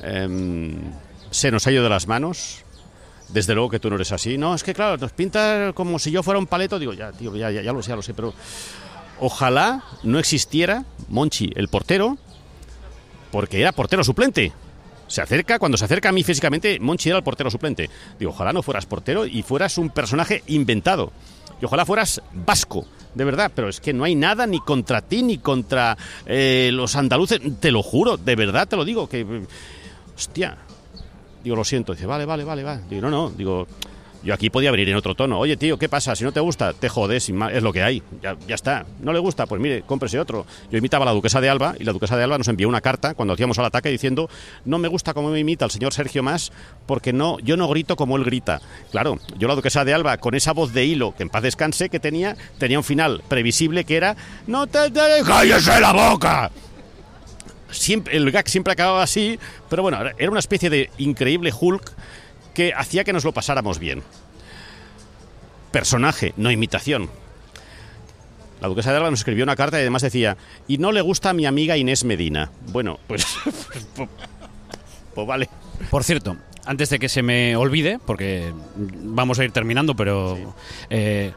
[0.01, 0.79] Em,
[1.29, 2.63] se nos ha ido de las manos.
[3.27, 4.39] Desde luego que tú no eres así.
[4.39, 6.79] No, es que claro, nos pintas como si yo fuera un paleto.
[6.79, 8.33] Digo, ya, tío, ya, ya, ya lo sé, ya lo sé, pero
[9.19, 12.17] ojalá no existiera Monchi, el portero,
[13.32, 14.51] porque era portero suplente.
[15.08, 17.89] Se acerca, cuando se acerca a mí físicamente, Monchi era el portero suplente.
[18.19, 21.12] Digo, ojalá no fueras portero y fueras un personaje inventado.
[21.62, 23.51] Y ojalá fueras vasco, de verdad.
[23.55, 27.41] Pero es que no hay nada ni contra ti ni contra eh, los andaluces.
[27.60, 29.10] Te lo juro, de verdad te lo digo.
[29.10, 29.25] Que,
[30.15, 30.58] hostia,
[31.43, 31.93] Digo, lo siento.
[31.93, 32.82] Dice, vale, vale, vale, vale.
[32.89, 33.29] Digo, no, no.
[33.29, 33.67] Digo,
[34.23, 35.39] yo aquí podía venir en otro tono.
[35.39, 36.15] Oye, tío, ¿qué pasa?
[36.15, 38.03] Si no te gusta, te jodes, es lo que hay.
[38.21, 38.86] Ya, ya está.
[38.99, 39.45] ¿No le gusta?
[39.45, 40.45] Pues mire, cómprese otro.
[40.71, 42.82] Yo imitaba a la duquesa de Alba y la duquesa de Alba nos envió una
[42.82, 44.29] carta cuando hacíamos al ataque diciendo
[44.65, 46.51] no me gusta cómo me imita el señor Sergio Más
[46.86, 48.62] porque no, yo no grito como él grita.
[48.91, 51.89] Claro, yo la duquesa de Alba con esa voz de hilo que en paz descanse
[51.89, 54.15] que tenía, tenía un final previsible que era
[54.47, 56.51] no te, te cállese la boca
[57.71, 61.93] siempre, el gag siempre acababa así, pero bueno, era una especie de increíble Hulk
[62.53, 64.03] que hacía que nos lo pasáramos bien.
[65.71, 67.09] Personaje, no imitación.
[68.62, 71.29] La duquesa de Alba nos escribió una carta y además decía, y no le gusta
[71.29, 72.51] a mi amiga Inés Medina.
[72.67, 73.25] Bueno, pues,
[73.95, 74.07] pues,
[75.15, 75.49] pues vale.
[75.89, 76.35] Por cierto,
[76.65, 80.35] antes de que se me olvide, porque vamos a ir terminando, pero...
[80.35, 80.43] Sí.
[80.89, 81.33] Eh,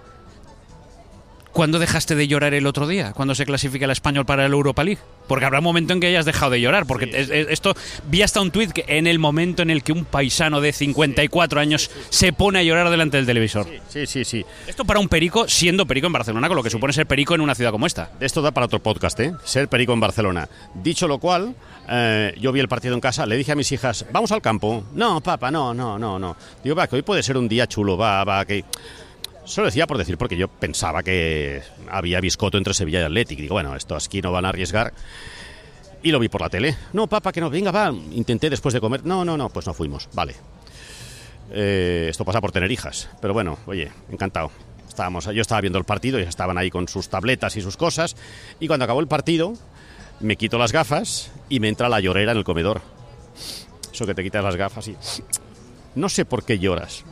[1.53, 3.13] ¿Cuándo dejaste de llorar el otro día?
[3.13, 5.01] ¿Cuándo se clasifica el español para el Europa League?
[5.29, 6.87] Porque habrá un momento en que hayas dejado de llorar.
[6.87, 7.13] Porque sí.
[7.15, 7.75] es, es, esto,
[8.09, 11.61] vi hasta un tuit que en el momento en el que un paisano de 54
[11.61, 11.63] sí.
[11.63, 13.67] años se pone a llorar delante del televisor.
[13.89, 14.45] Sí, sí, sí.
[14.67, 17.43] Esto para un perico, siendo perico en Barcelona, con lo que supone ser perico en
[17.43, 18.11] una ciudad como esta.
[18.21, 19.35] Esto da para otro podcast, ¿eh?
[19.45, 20.49] Ser perico en Barcelona.
[20.75, 21.55] Dicho lo cual,
[21.89, 24.85] eh, yo vi el partido en casa, le dije a mis hijas, vamos al campo.
[24.95, 26.37] No, papá, no, no, no, no.
[26.65, 28.65] Digo, va, que hoy puede ser un día chulo, va, va, que...
[29.45, 33.39] Solo decía por decir, porque yo pensaba que había biscoto entre Sevilla y Athletic.
[33.41, 34.93] Digo, bueno, esto aquí no van a arriesgar.
[36.03, 36.77] Y lo vi por la tele.
[36.93, 37.93] No, papá, que no, venga, va.
[38.13, 39.05] Intenté después de comer.
[39.05, 40.09] No, no, no, pues no fuimos.
[40.15, 40.35] Vale.
[41.51, 43.09] Eh, esto pasa por tener hijas.
[43.21, 44.51] Pero bueno, oye, encantado.
[44.89, 48.17] Estábamos, yo estaba viendo el partido y estaban ahí con sus tabletas y sus cosas.
[48.61, 49.55] Y cuando acabó el partido,
[50.21, 52.83] me quito las gafas y me entra la llorera en el comedor.
[53.93, 54.97] Eso que te quitas las gafas y...
[55.95, 57.05] No sé por qué lloras.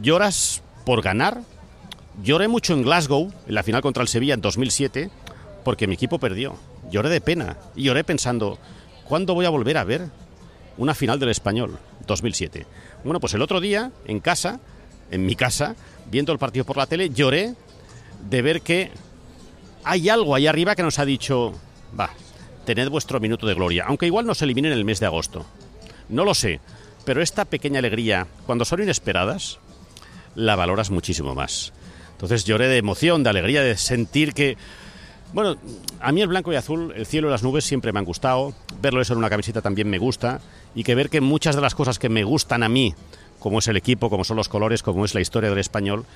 [0.00, 1.42] ¿Lloras por ganar?
[2.22, 5.10] Lloré mucho en Glasgow, en la final contra el Sevilla en 2007,
[5.64, 6.56] porque mi equipo perdió.
[6.90, 8.58] Lloré de pena y lloré pensando,
[9.04, 10.08] ¿cuándo voy a volver a ver
[10.76, 11.78] una final del español?
[12.06, 12.66] 2007.
[13.02, 14.60] Bueno, pues el otro día, en casa,
[15.10, 15.74] en mi casa,
[16.10, 17.54] viendo el partido por la tele, lloré
[18.28, 18.90] de ver que
[19.82, 21.52] hay algo ahí arriba que nos ha dicho,
[21.98, 22.10] va,
[22.64, 25.44] tened vuestro minuto de gloria, aunque igual nos eliminen en el mes de agosto.
[26.08, 26.60] No lo sé,
[27.04, 29.58] pero esta pequeña alegría, cuando son inesperadas,
[30.34, 31.72] la valoras muchísimo más.
[32.24, 34.56] Entonces lloré de emoción, de alegría, de sentir que...
[35.34, 35.56] Bueno,
[36.00, 38.54] a mí el blanco y azul, el cielo y las nubes siempre me han gustado.
[38.80, 40.40] Verlo eso en una camiseta también me gusta.
[40.74, 42.94] Y que ver que muchas de las cosas que me gustan a mí,
[43.40, 46.06] como es el equipo, como son los colores, como es la historia del español,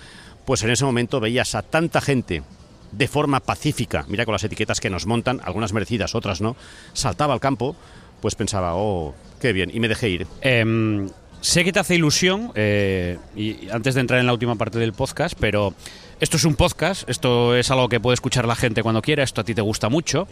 [0.46, 2.42] pues en ese momento veías a tanta gente
[2.90, 6.56] de forma pacífica, mira con las etiquetas que nos montan, algunas merecidas, otras no,
[6.94, 7.76] saltaba al campo,
[8.22, 10.26] pues pensaba, oh, qué bien, y me dejé ir.
[10.40, 11.06] Eh,
[11.40, 14.92] sé que te hace ilusión, eh, y antes de entrar en la última parte del
[14.92, 15.74] podcast, pero
[16.20, 19.40] esto es un podcast, esto es algo que puede escuchar la gente cuando quiera, esto
[19.40, 20.26] a ti te gusta mucho,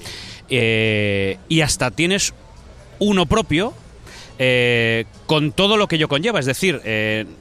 [0.48, 2.34] eh, y hasta tienes
[2.98, 3.74] uno propio.
[4.38, 6.82] Eh, con todo lo que ello conlleva, es decir,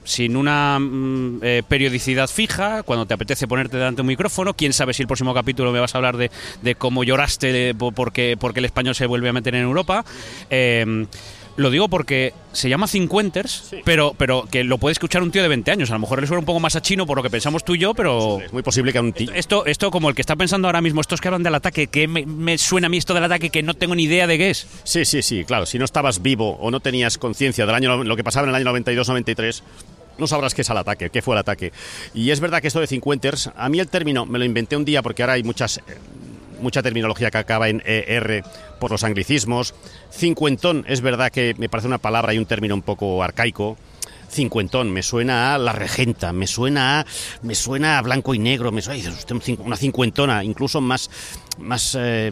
[0.06, 4.94] sin una mm, periodicidad fija, cuando te apetece ponerte delante de un micrófono, quién sabe
[4.94, 8.60] si el próximo capítulo me vas a hablar de, de cómo lloraste de, porque, porque
[8.60, 10.06] el español se vuelve a meter en Europa.
[11.58, 13.78] Lo digo porque se llama Cincuenters, sí.
[13.86, 15.90] pero, pero que lo puede escuchar un tío de 20 años.
[15.90, 17.76] A lo mejor le suena un poco más a chino por lo que pensamos tú
[17.76, 18.42] y yo, pero.
[18.42, 19.32] Es muy posible que a un tío.
[19.34, 22.08] Esto, esto, como el que está pensando ahora mismo, estos que hablan del ataque, que
[22.08, 24.50] me, me, suena a mí esto del ataque que no tengo ni idea de qué
[24.50, 24.68] es.
[24.84, 25.66] Sí, sí, sí, claro.
[25.66, 28.56] Si no estabas vivo o no tenías conciencia del año, lo que pasaba en el
[28.56, 29.62] año 92-93
[30.18, 31.72] no sabrás qué es el ataque, qué fue el ataque.
[32.14, 34.86] Y es verdad que esto de cincuenters, a mí el término me lo inventé un
[34.86, 35.82] día porque ahora hay muchas
[36.66, 38.44] mucha terminología que acaba en ER
[38.80, 39.76] por los anglicismos.
[40.12, 43.78] Cincuentón es verdad que me parece una palabra y un término un poco arcaico.
[44.28, 47.06] cincuentón, me suena a La Regenta, me suena a,
[47.44, 49.14] me suena a Blanco y Negro, me suena,
[49.60, 51.12] una cincuentona, incluso más,
[51.60, 52.32] más eh,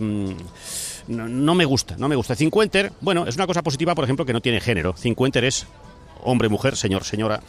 [1.08, 2.36] no, no me gusta, no me gusta.
[2.36, 4.94] Cincuenter, bueno, es una cosa positiva, por ejemplo, que no tiene género.
[4.98, 5.68] Cincuenter es
[6.24, 7.40] hombre, mujer, señor, señora.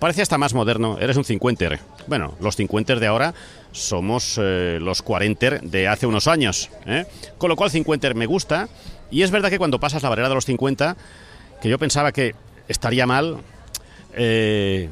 [0.00, 1.78] Parece hasta más moderno, eres un cincuenter.
[2.06, 3.34] Bueno, los cincuenter de ahora
[3.70, 6.70] somos eh, los cuarenter de hace unos años.
[6.86, 7.04] ¿eh?
[7.36, 8.68] Con lo cual, cincuenter me gusta.
[9.10, 10.96] Y es verdad que cuando pasas la barrera de los 50,
[11.60, 12.34] que yo pensaba que
[12.66, 13.38] estaría mal,
[14.14, 14.88] eh,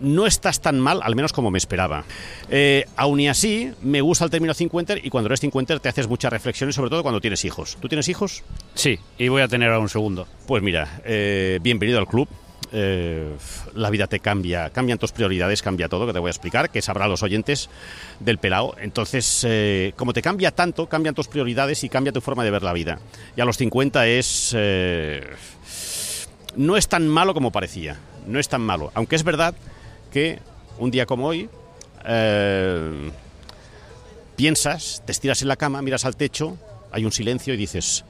[0.00, 2.04] no estás tan mal, al menos como me esperaba.
[2.50, 6.06] Eh, aún y así, me gusta el término cincuenter y cuando eres cincuenter te haces
[6.06, 7.78] muchas reflexiones, sobre todo cuando tienes hijos.
[7.80, 8.44] ¿Tú tienes hijos?
[8.74, 10.28] Sí, y voy a tener ahora un segundo.
[10.46, 12.28] Pues mira, eh, bienvenido al club.
[12.76, 13.36] Eh,
[13.74, 16.82] la vida te cambia, cambian tus prioridades, cambia todo, que te voy a explicar, que
[16.82, 17.70] sabrán los oyentes
[18.18, 18.74] del pelao.
[18.80, 22.64] Entonces, eh, como te cambia tanto, cambian tus prioridades y cambia tu forma de ver
[22.64, 22.98] la vida.
[23.36, 24.52] Y a los 50 es...
[24.56, 25.22] eh,
[26.56, 28.90] no es tan malo como parecía, no es tan malo.
[28.94, 29.54] Aunque es verdad
[30.12, 30.40] que
[30.78, 31.48] un día como hoy
[32.04, 33.10] eh,
[34.36, 36.56] piensas, te estiras en la cama, miras al techo,
[36.90, 38.04] hay un silencio y dices,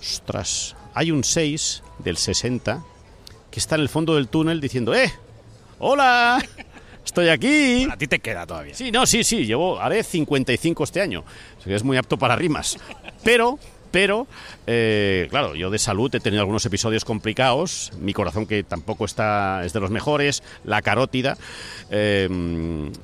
[0.00, 2.82] ostras, hay un 6 del 60
[3.52, 5.12] que está en el fondo del túnel diciendo, ¡eh!
[5.78, 6.42] ¡Hola!
[7.04, 7.86] ¡Estoy aquí!
[7.90, 8.74] A ti te queda todavía.
[8.74, 11.20] Sí, no, sí, sí, llevo, haré 55 este año.
[11.20, 12.78] O sea que es muy apto para rimas.
[13.22, 13.58] Pero,
[13.92, 14.26] pero,
[14.66, 17.92] eh, claro, yo de salud he tenido algunos episodios complicados.
[18.00, 21.36] Mi corazón, que tampoco está, es de los mejores, la carótida.
[21.90, 22.28] eh,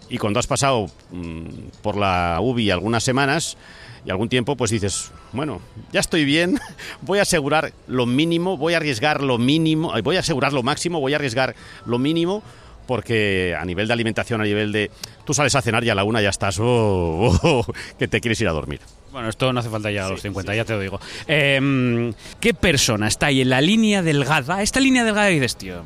[0.09, 1.47] y cuando has pasado mm,
[1.83, 3.59] por la UBI algunas semanas
[4.05, 5.61] y algún tiempo, pues dices, bueno,
[5.93, 6.59] ya estoy bien,
[7.03, 10.63] voy a asegurar lo mínimo, voy a arriesgar lo mínimo, eh, voy a asegurar lo
[10.63, 12.43] máximo, voy a arriesgar lo mínimo
[12.87, 14.91] porque a nivel de alimentación, a nivel de...
[15.27, 17.67] Tú sales a cenar y a la una ya estás, oh, oh, oh,
[17.99, 18.81] que te quieres ir a dormir.
[19.13, 21.01] Bueno, esto no hace falta ya a los 50, ya te lo digo.
[21.27, 24.63] Eh, ¿Qué persona está ahí en la línea delgada?
[24.63, 25.83] Esta línea delgada y dices, tío,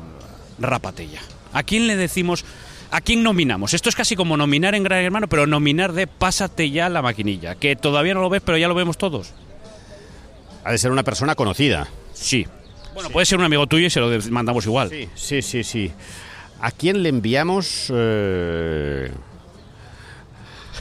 [0.59, 1.21] rápate ya.
[1.53, 2.43] ¿A quién le decimos,
[2.91, 3.73] a quién nominamos?
[3.73, 7.55] Esto es casi como nominar en Gran Hermano, pero nominar de pásate ya la maquinilla,
[7.55, 9.33] que todavía no lo ves, pero ya lo vemos todos.
[10.65, 11.87] Ha de ser una persona conocida.
[12.13, 12.45] Sí.
[12.93, 14.89] Bueno, puede ser un amigo tuyo y se lo mandamos igual.
[14.89, 15.91] Sí, sí, sí, sí.
[16.61, 17.91] ¿A quién le enviamos?
[17.93, 19.11] eh,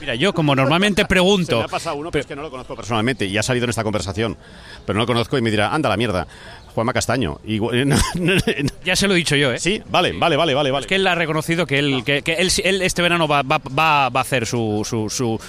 [0.02, 1.62] Mira, yo como normalmente Se me pregunto...
[1.62, 3.82] ha pasado uno, pero es que no lo conozco personalmente y ha salido en esta
[3.82, 4.36] conversación.
[4.84, 6.26] Pero no lo conozco y me dirá, anda la mierda,
[6.74, 7.38] Juanma Castaño.
[7.46, 8.40] Y, no, no, no,
[8.84, 9.58] Ya se lo he dicho yo, ¿eh?
[9.58, 10.70] sí, vale, vale, vale, vale.
[10.70, 10.82] vale.
[10.84, 13.58] Es que él ha reconocido que él, que, que él, él este verano va, va,
[13.58, 15.40] va, va a hacer su, su, su,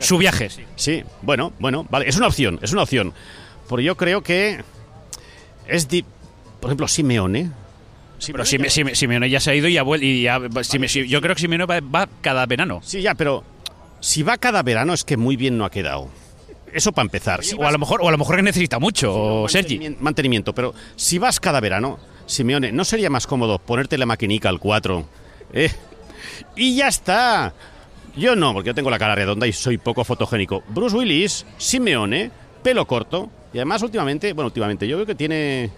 [0.00, 0.48] su viaje.
[0.48, 0.62] sí.
[0.76, 3.12] Sí, bueno, bueno, vale, es una opción, es una opción.
[3.68, 4.62] Porque yo creo que
[5.66, 6.04] es, di-
[6.60, 7.50] por ejemplo, Simeone.
[8.26, 10.06] Pero Sime- Sime- Simeone ya se ha ido y ya vuelve.
[10.06, 12.80] Y ya, Sime- si- yo creo que Simeone va, va cada verano.
[12.82, 13.44] Sí, ya, pero
[14.00, 16.08] si va cada verano es que muy bien no ha quedado.
[16.72, 17.42] Eso para empezar.
[17.44, 19.78] Si O a lo mejor, o a lo mejor que necesita mucho, Sergi.
[19.78, 24.48] Mantenimien- Mantenimiento, pero si vas cada verano, Simeone, ¿no sería más cómodo ponerte la maquinica
[24.50, 25.08] al 4?
[25.54, 25.70] ¿Eh?
[26.56, 27.54] Y ya está.
[28.16, 30.62] Yo no, porque yo tengo la cara redonda y soy poco fotogénico.
[30.68, 32.30] Bruce Willis, Simeone,
[32.62, 33.30] pelo corto.
[33.54, 35.70] Y además últimamente, bueno, últimamente yo veo que tiene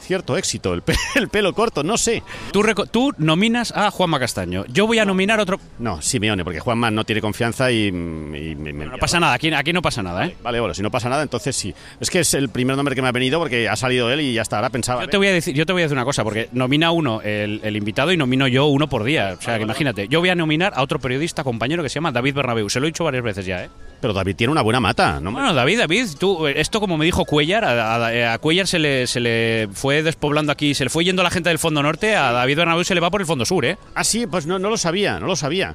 [0.00, 2.22] cierto éxito el, pe- el pelo corto, no sé.
[2.52, 4.64] Tú, nominas a Juanma Castaño.
[4.68, 5.58] Yo voy a nominar otro.
[5.78, 7.86] No, Simeone, porque Juanma no tiene confianza y...
[7.86, 10.36] y me- me- No pasa nada, aquí, aquí no pasa nada, ¿eh?
[10.42, 11.74] Vale, bueno, si no pasa nada, entonces sí.
[12.00, 14.34] Es que es el primer nombre que me ha venido porque ha salido él y
[14.34, 14.56] ya está.
[14.56, 15.02] Ahora pensaba...
[15.02, 17.20] Yo te, voy a decir, yo te voy a decir una cosa, porque nomina uno
[17.22, 19.36] el, el invitado y nomino yo uno por día.
[19.38, 22.12] O sea, que imagínate, yo voy a nominar a otro periodista, compañero que se llama
[22.12, 22.68] David Bernabeu.
[22.70, 23.70] Se lo he dicho varias veces ya, ¿eh?
[24.00, 25.32] Pero David tiene una buena mata, ¿no?
[25.32, 28.78] Bueno, David, David, tú, eh, esto como me dijo Cuellar, a, a- a Cuellar se
[28.78, 32.14] le, se le fue despoblando aquí, se le fue yendo la gente del fondo norte,
[32.14, 33.76] a David Bernabeu se le va por el fondo sur, ¿eh?
[33.96, 35.74] Ah, sí, pues no, no lo sabía, no lo sabía.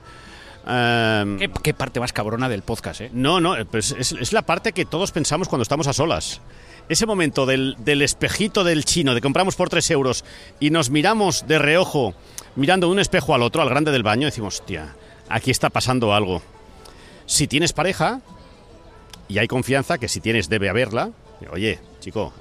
[0.65, 3.09] Ehm, Qué, qué parte más cabrona del podcast, ¿eh?
[3.13, 6.39] no, no, pues es, es la parte que todos pensamos cuando estamos a solas.
[6.89, 10.23] Ese momento del, del espejito del chino, de compramos por 3 euros
[10.61, 12.13] y nos miramos de reojo,
[12.55, 14.95] mirando de un espejo al otro, al grande del baño, decimos, hostia,
[15.29, 16.41] aquí está pasando algo.
[17.25, 18.21] Si tienes pareja,
[19.27, 21.11] y hay confianza, que si tienes debe haberla,
[21.51, 22.33] oye, chico,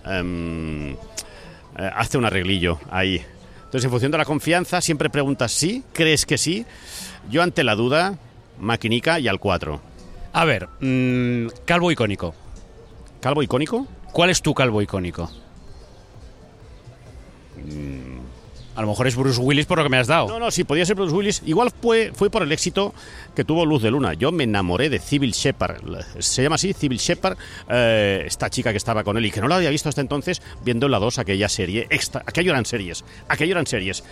[1.75, 3.25] hazte un arreglillo ahí.
[3.65, 6.67] Entonces, en función de la confianza, siempre preguntas sí, crees que sí.
[7.31, 8.19] Yo ante la duda,
[8.59, 9.81] maquinica y al 4.
[10.35, 12.35] A ver, mm, calvo icónico.
[13.21, 13.87] ¿Calvo icónico?
[14.13, 15.31] ¿Cuál es tu calvo icónico?
[18.75, 20.29] A lo mejor es Bruce Willis por lo que me has dado.
[20.29, 21.43] No, no, sí, podía ser Bruce Willis.
[21.45, 22.95] Igual fue, fue por el éxito
[23.37, 24.15] que tuvo Luz de Luna.
[24.15, 25.83] Yo me enamoré de Civil Shepard.
[26.21, 27.37] Se llama así, Civil Shepard.
[27.69, 30.41] eh, esta chica que estaba con él y que no la había visto hasta entonces,
[30.65, 31.87] viendo en la 2 aquella serie.
[31.91, 33.05] Extra, aquello eran series.
[33.29, 34.05] Aquello eran series.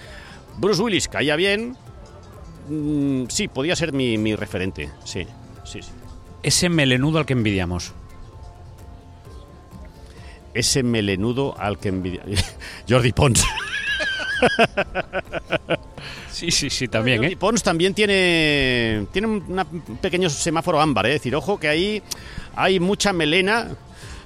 [0.59, 1.75] Bruce Willis caía bien.
[2.69, 4.91] Mm, sí, podía ser mi, mi referente.
[5.05, 5.27] Sí,
[5.65, 5.91] sí, sí.
[6.43, 7.93] Ese melenudo al que envidiamos.
[10.53, 12.23] Ese melenudo al que envidia.
[12.89, 13.45] Jordi Pons.
[16.31, 17.37] Sí, sí, sí, también, Y ¿eh?
[17.37, 21.11] Pons también tiene, tiene un pequeño semáforo ámbar, ¿eh?
[21.11, 22.03] es decir, ojo que ahí
[22.57, 23.69] hay mucha melena.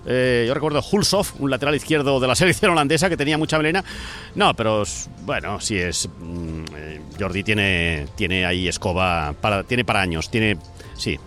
[0.07, 3.83] Eh, yo recuerdo Hulshoff, un lateral izquierdo de la selección holandesa que tenía mucha melena.
[4.35, 4.85] No, pero
[5.23, 6.09] bueno, sí es.
[6.09, 10.59] mm, eh, Jordi tiene, tiene ahí escoba, para, tiene para años, tiene.
[10.97, 11.19] Sí,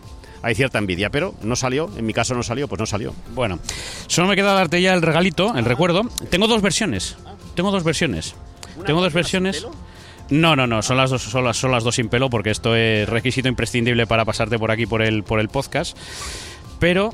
[0.43, 1.89] hay cierta envidia, pero no salió.
[1.97, 3.13] En mi caso no salió, pues no salió.
[3.33, 3.59] Bueno,
[4.05, 6.03] solo me queda darte ya el regalito, el recuerdo.
[6.29, 7.17] Tengo dos versiones.
[7.55, 8.35] Tengo dos versiones.
[8.87, 9.67] Tengo dos versiones.
[10.29, 12.75] No, no, no, son las dos, son las, son las dos sin pelo porque esto
[12.75, 15.97] es requisito imprescindible para pasarte por aquí por el, por el podcast.
[16.79, 17.13] Pero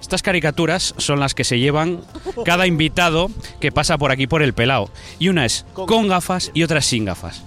[0.00, 2.00] estas caricaturas son las que se llevan
[2.46, 3.30] cada invitado
[3.60, 4.88] que pasa por aquí por el pelao.
[5.18, 7.42] Y una es Con- gafas y otra sin gafas.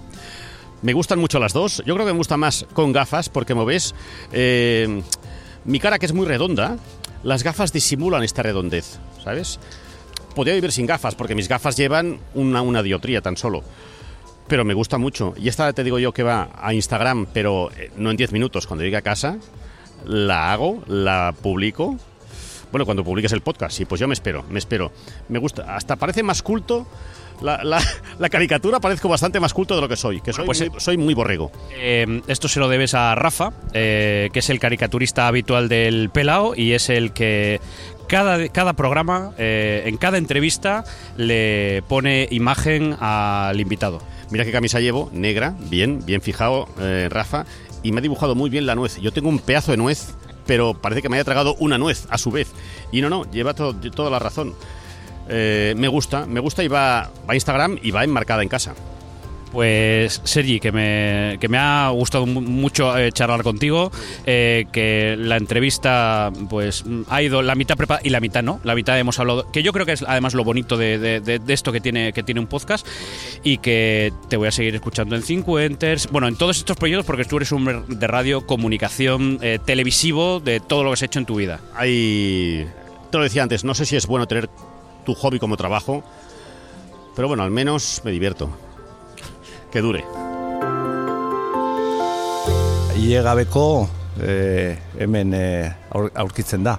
[0.84, 1.82] Me gustan mucho las dos.
[1.86, 3.96] Yo creo que me gusta más con gafas porque, como ves,
[4.32, 5.02] eh,
[5.66, 6.78] mi cara que es muy redonda,
[7.24, 9.60] las gafas disimulan esta redondez, ¿sabes?
[10.36, 13.64] Podría vivir sin gafas porque mis gafas llevan una, una dioptría tan solo.
[14.48, 15.34] Pero me gusta mucho.
[15.38, 18.68] Y esta te digo yo que va a Instagram, pero eh, no en 10 minutos.
[18.68, 19.38] Cuando llegue a casa,
[20.06, 21.98] la hago, la publico.
[22.72, 24.92] Bueno, cuando publiques el podcast, sí, pues yo me espero, me espero.
[25.30, 26.88] Me gusta, hasta parece más culto.
[27.42, 27.82] La, la-
[28.20, 30.98] la caricatura parezco bastante más culto de lo que soy, que soy, pues, muy, soy
[30.98, 31.52] muy borrego.
[31.76, 36.56] Eh, esto se lo debes a Rafa, eh, que es el caricaturista habitual del Pelao
[36.56, 37.60] y es el que
[38.12, 40.84] cada, cada programa, eh, en cada entrevista,
[41.16, 44.02] le pone imagen al invitado.
[44.32, 47.46] Mira qué camisa llevo, negra, bien, bien fijado, eh, Rafa,
[47.84, 49.00] y me ha dibujado muy bien la nuez.
[49.00, 50.14] Yo tengo un pedazo de nuez,
[50.46, 52.50] pero parece que me haya tragado una nuez a su vez.
[52.92, 54.56] Y no, no, lleva to- toda la razón.
[55.30, 58.74] Eh, me gusta, me gusta y va, va a Instagram y va enmarcada en casa.
[59.52, 63.92] Pues Sergi, que me, que me ha gustado mu- mucho eh, charlar contigo,
[64.26, 68.62] eh, que la entrevista pues mm, ha ido la mitad preparada y la mitad no,
[68.64, 71.74] la mitad hemos hablado, que yo creo que es además lo bonito de, de- esto
[71.74, 72.88] que tiene, que tiene un podcast
[73.44, 77.06] y que te voy a seguir escuchando en 5 Enters, bueno, en todos estos proyectos
[77.06, 81.20] porque tú eres un de radio, comunicación, eh, televisivo, de todo lo que has hecho
[81.20, 81.60] en tu vida.
[81.76, 82.66] Hay,
[83.12, 84.50] te lo decía antes, no sé si es bueno tener
[85.06, 86.06] tu hobby como trabajo,
[87.18, 88.50] pero bueno, al menos me divierto.
[89.72, 90.04] Que dure.
[93.00, 93.88] Iegabeko
[94.22, 96.76] eh, hemen eh, aur, aurkitzen da.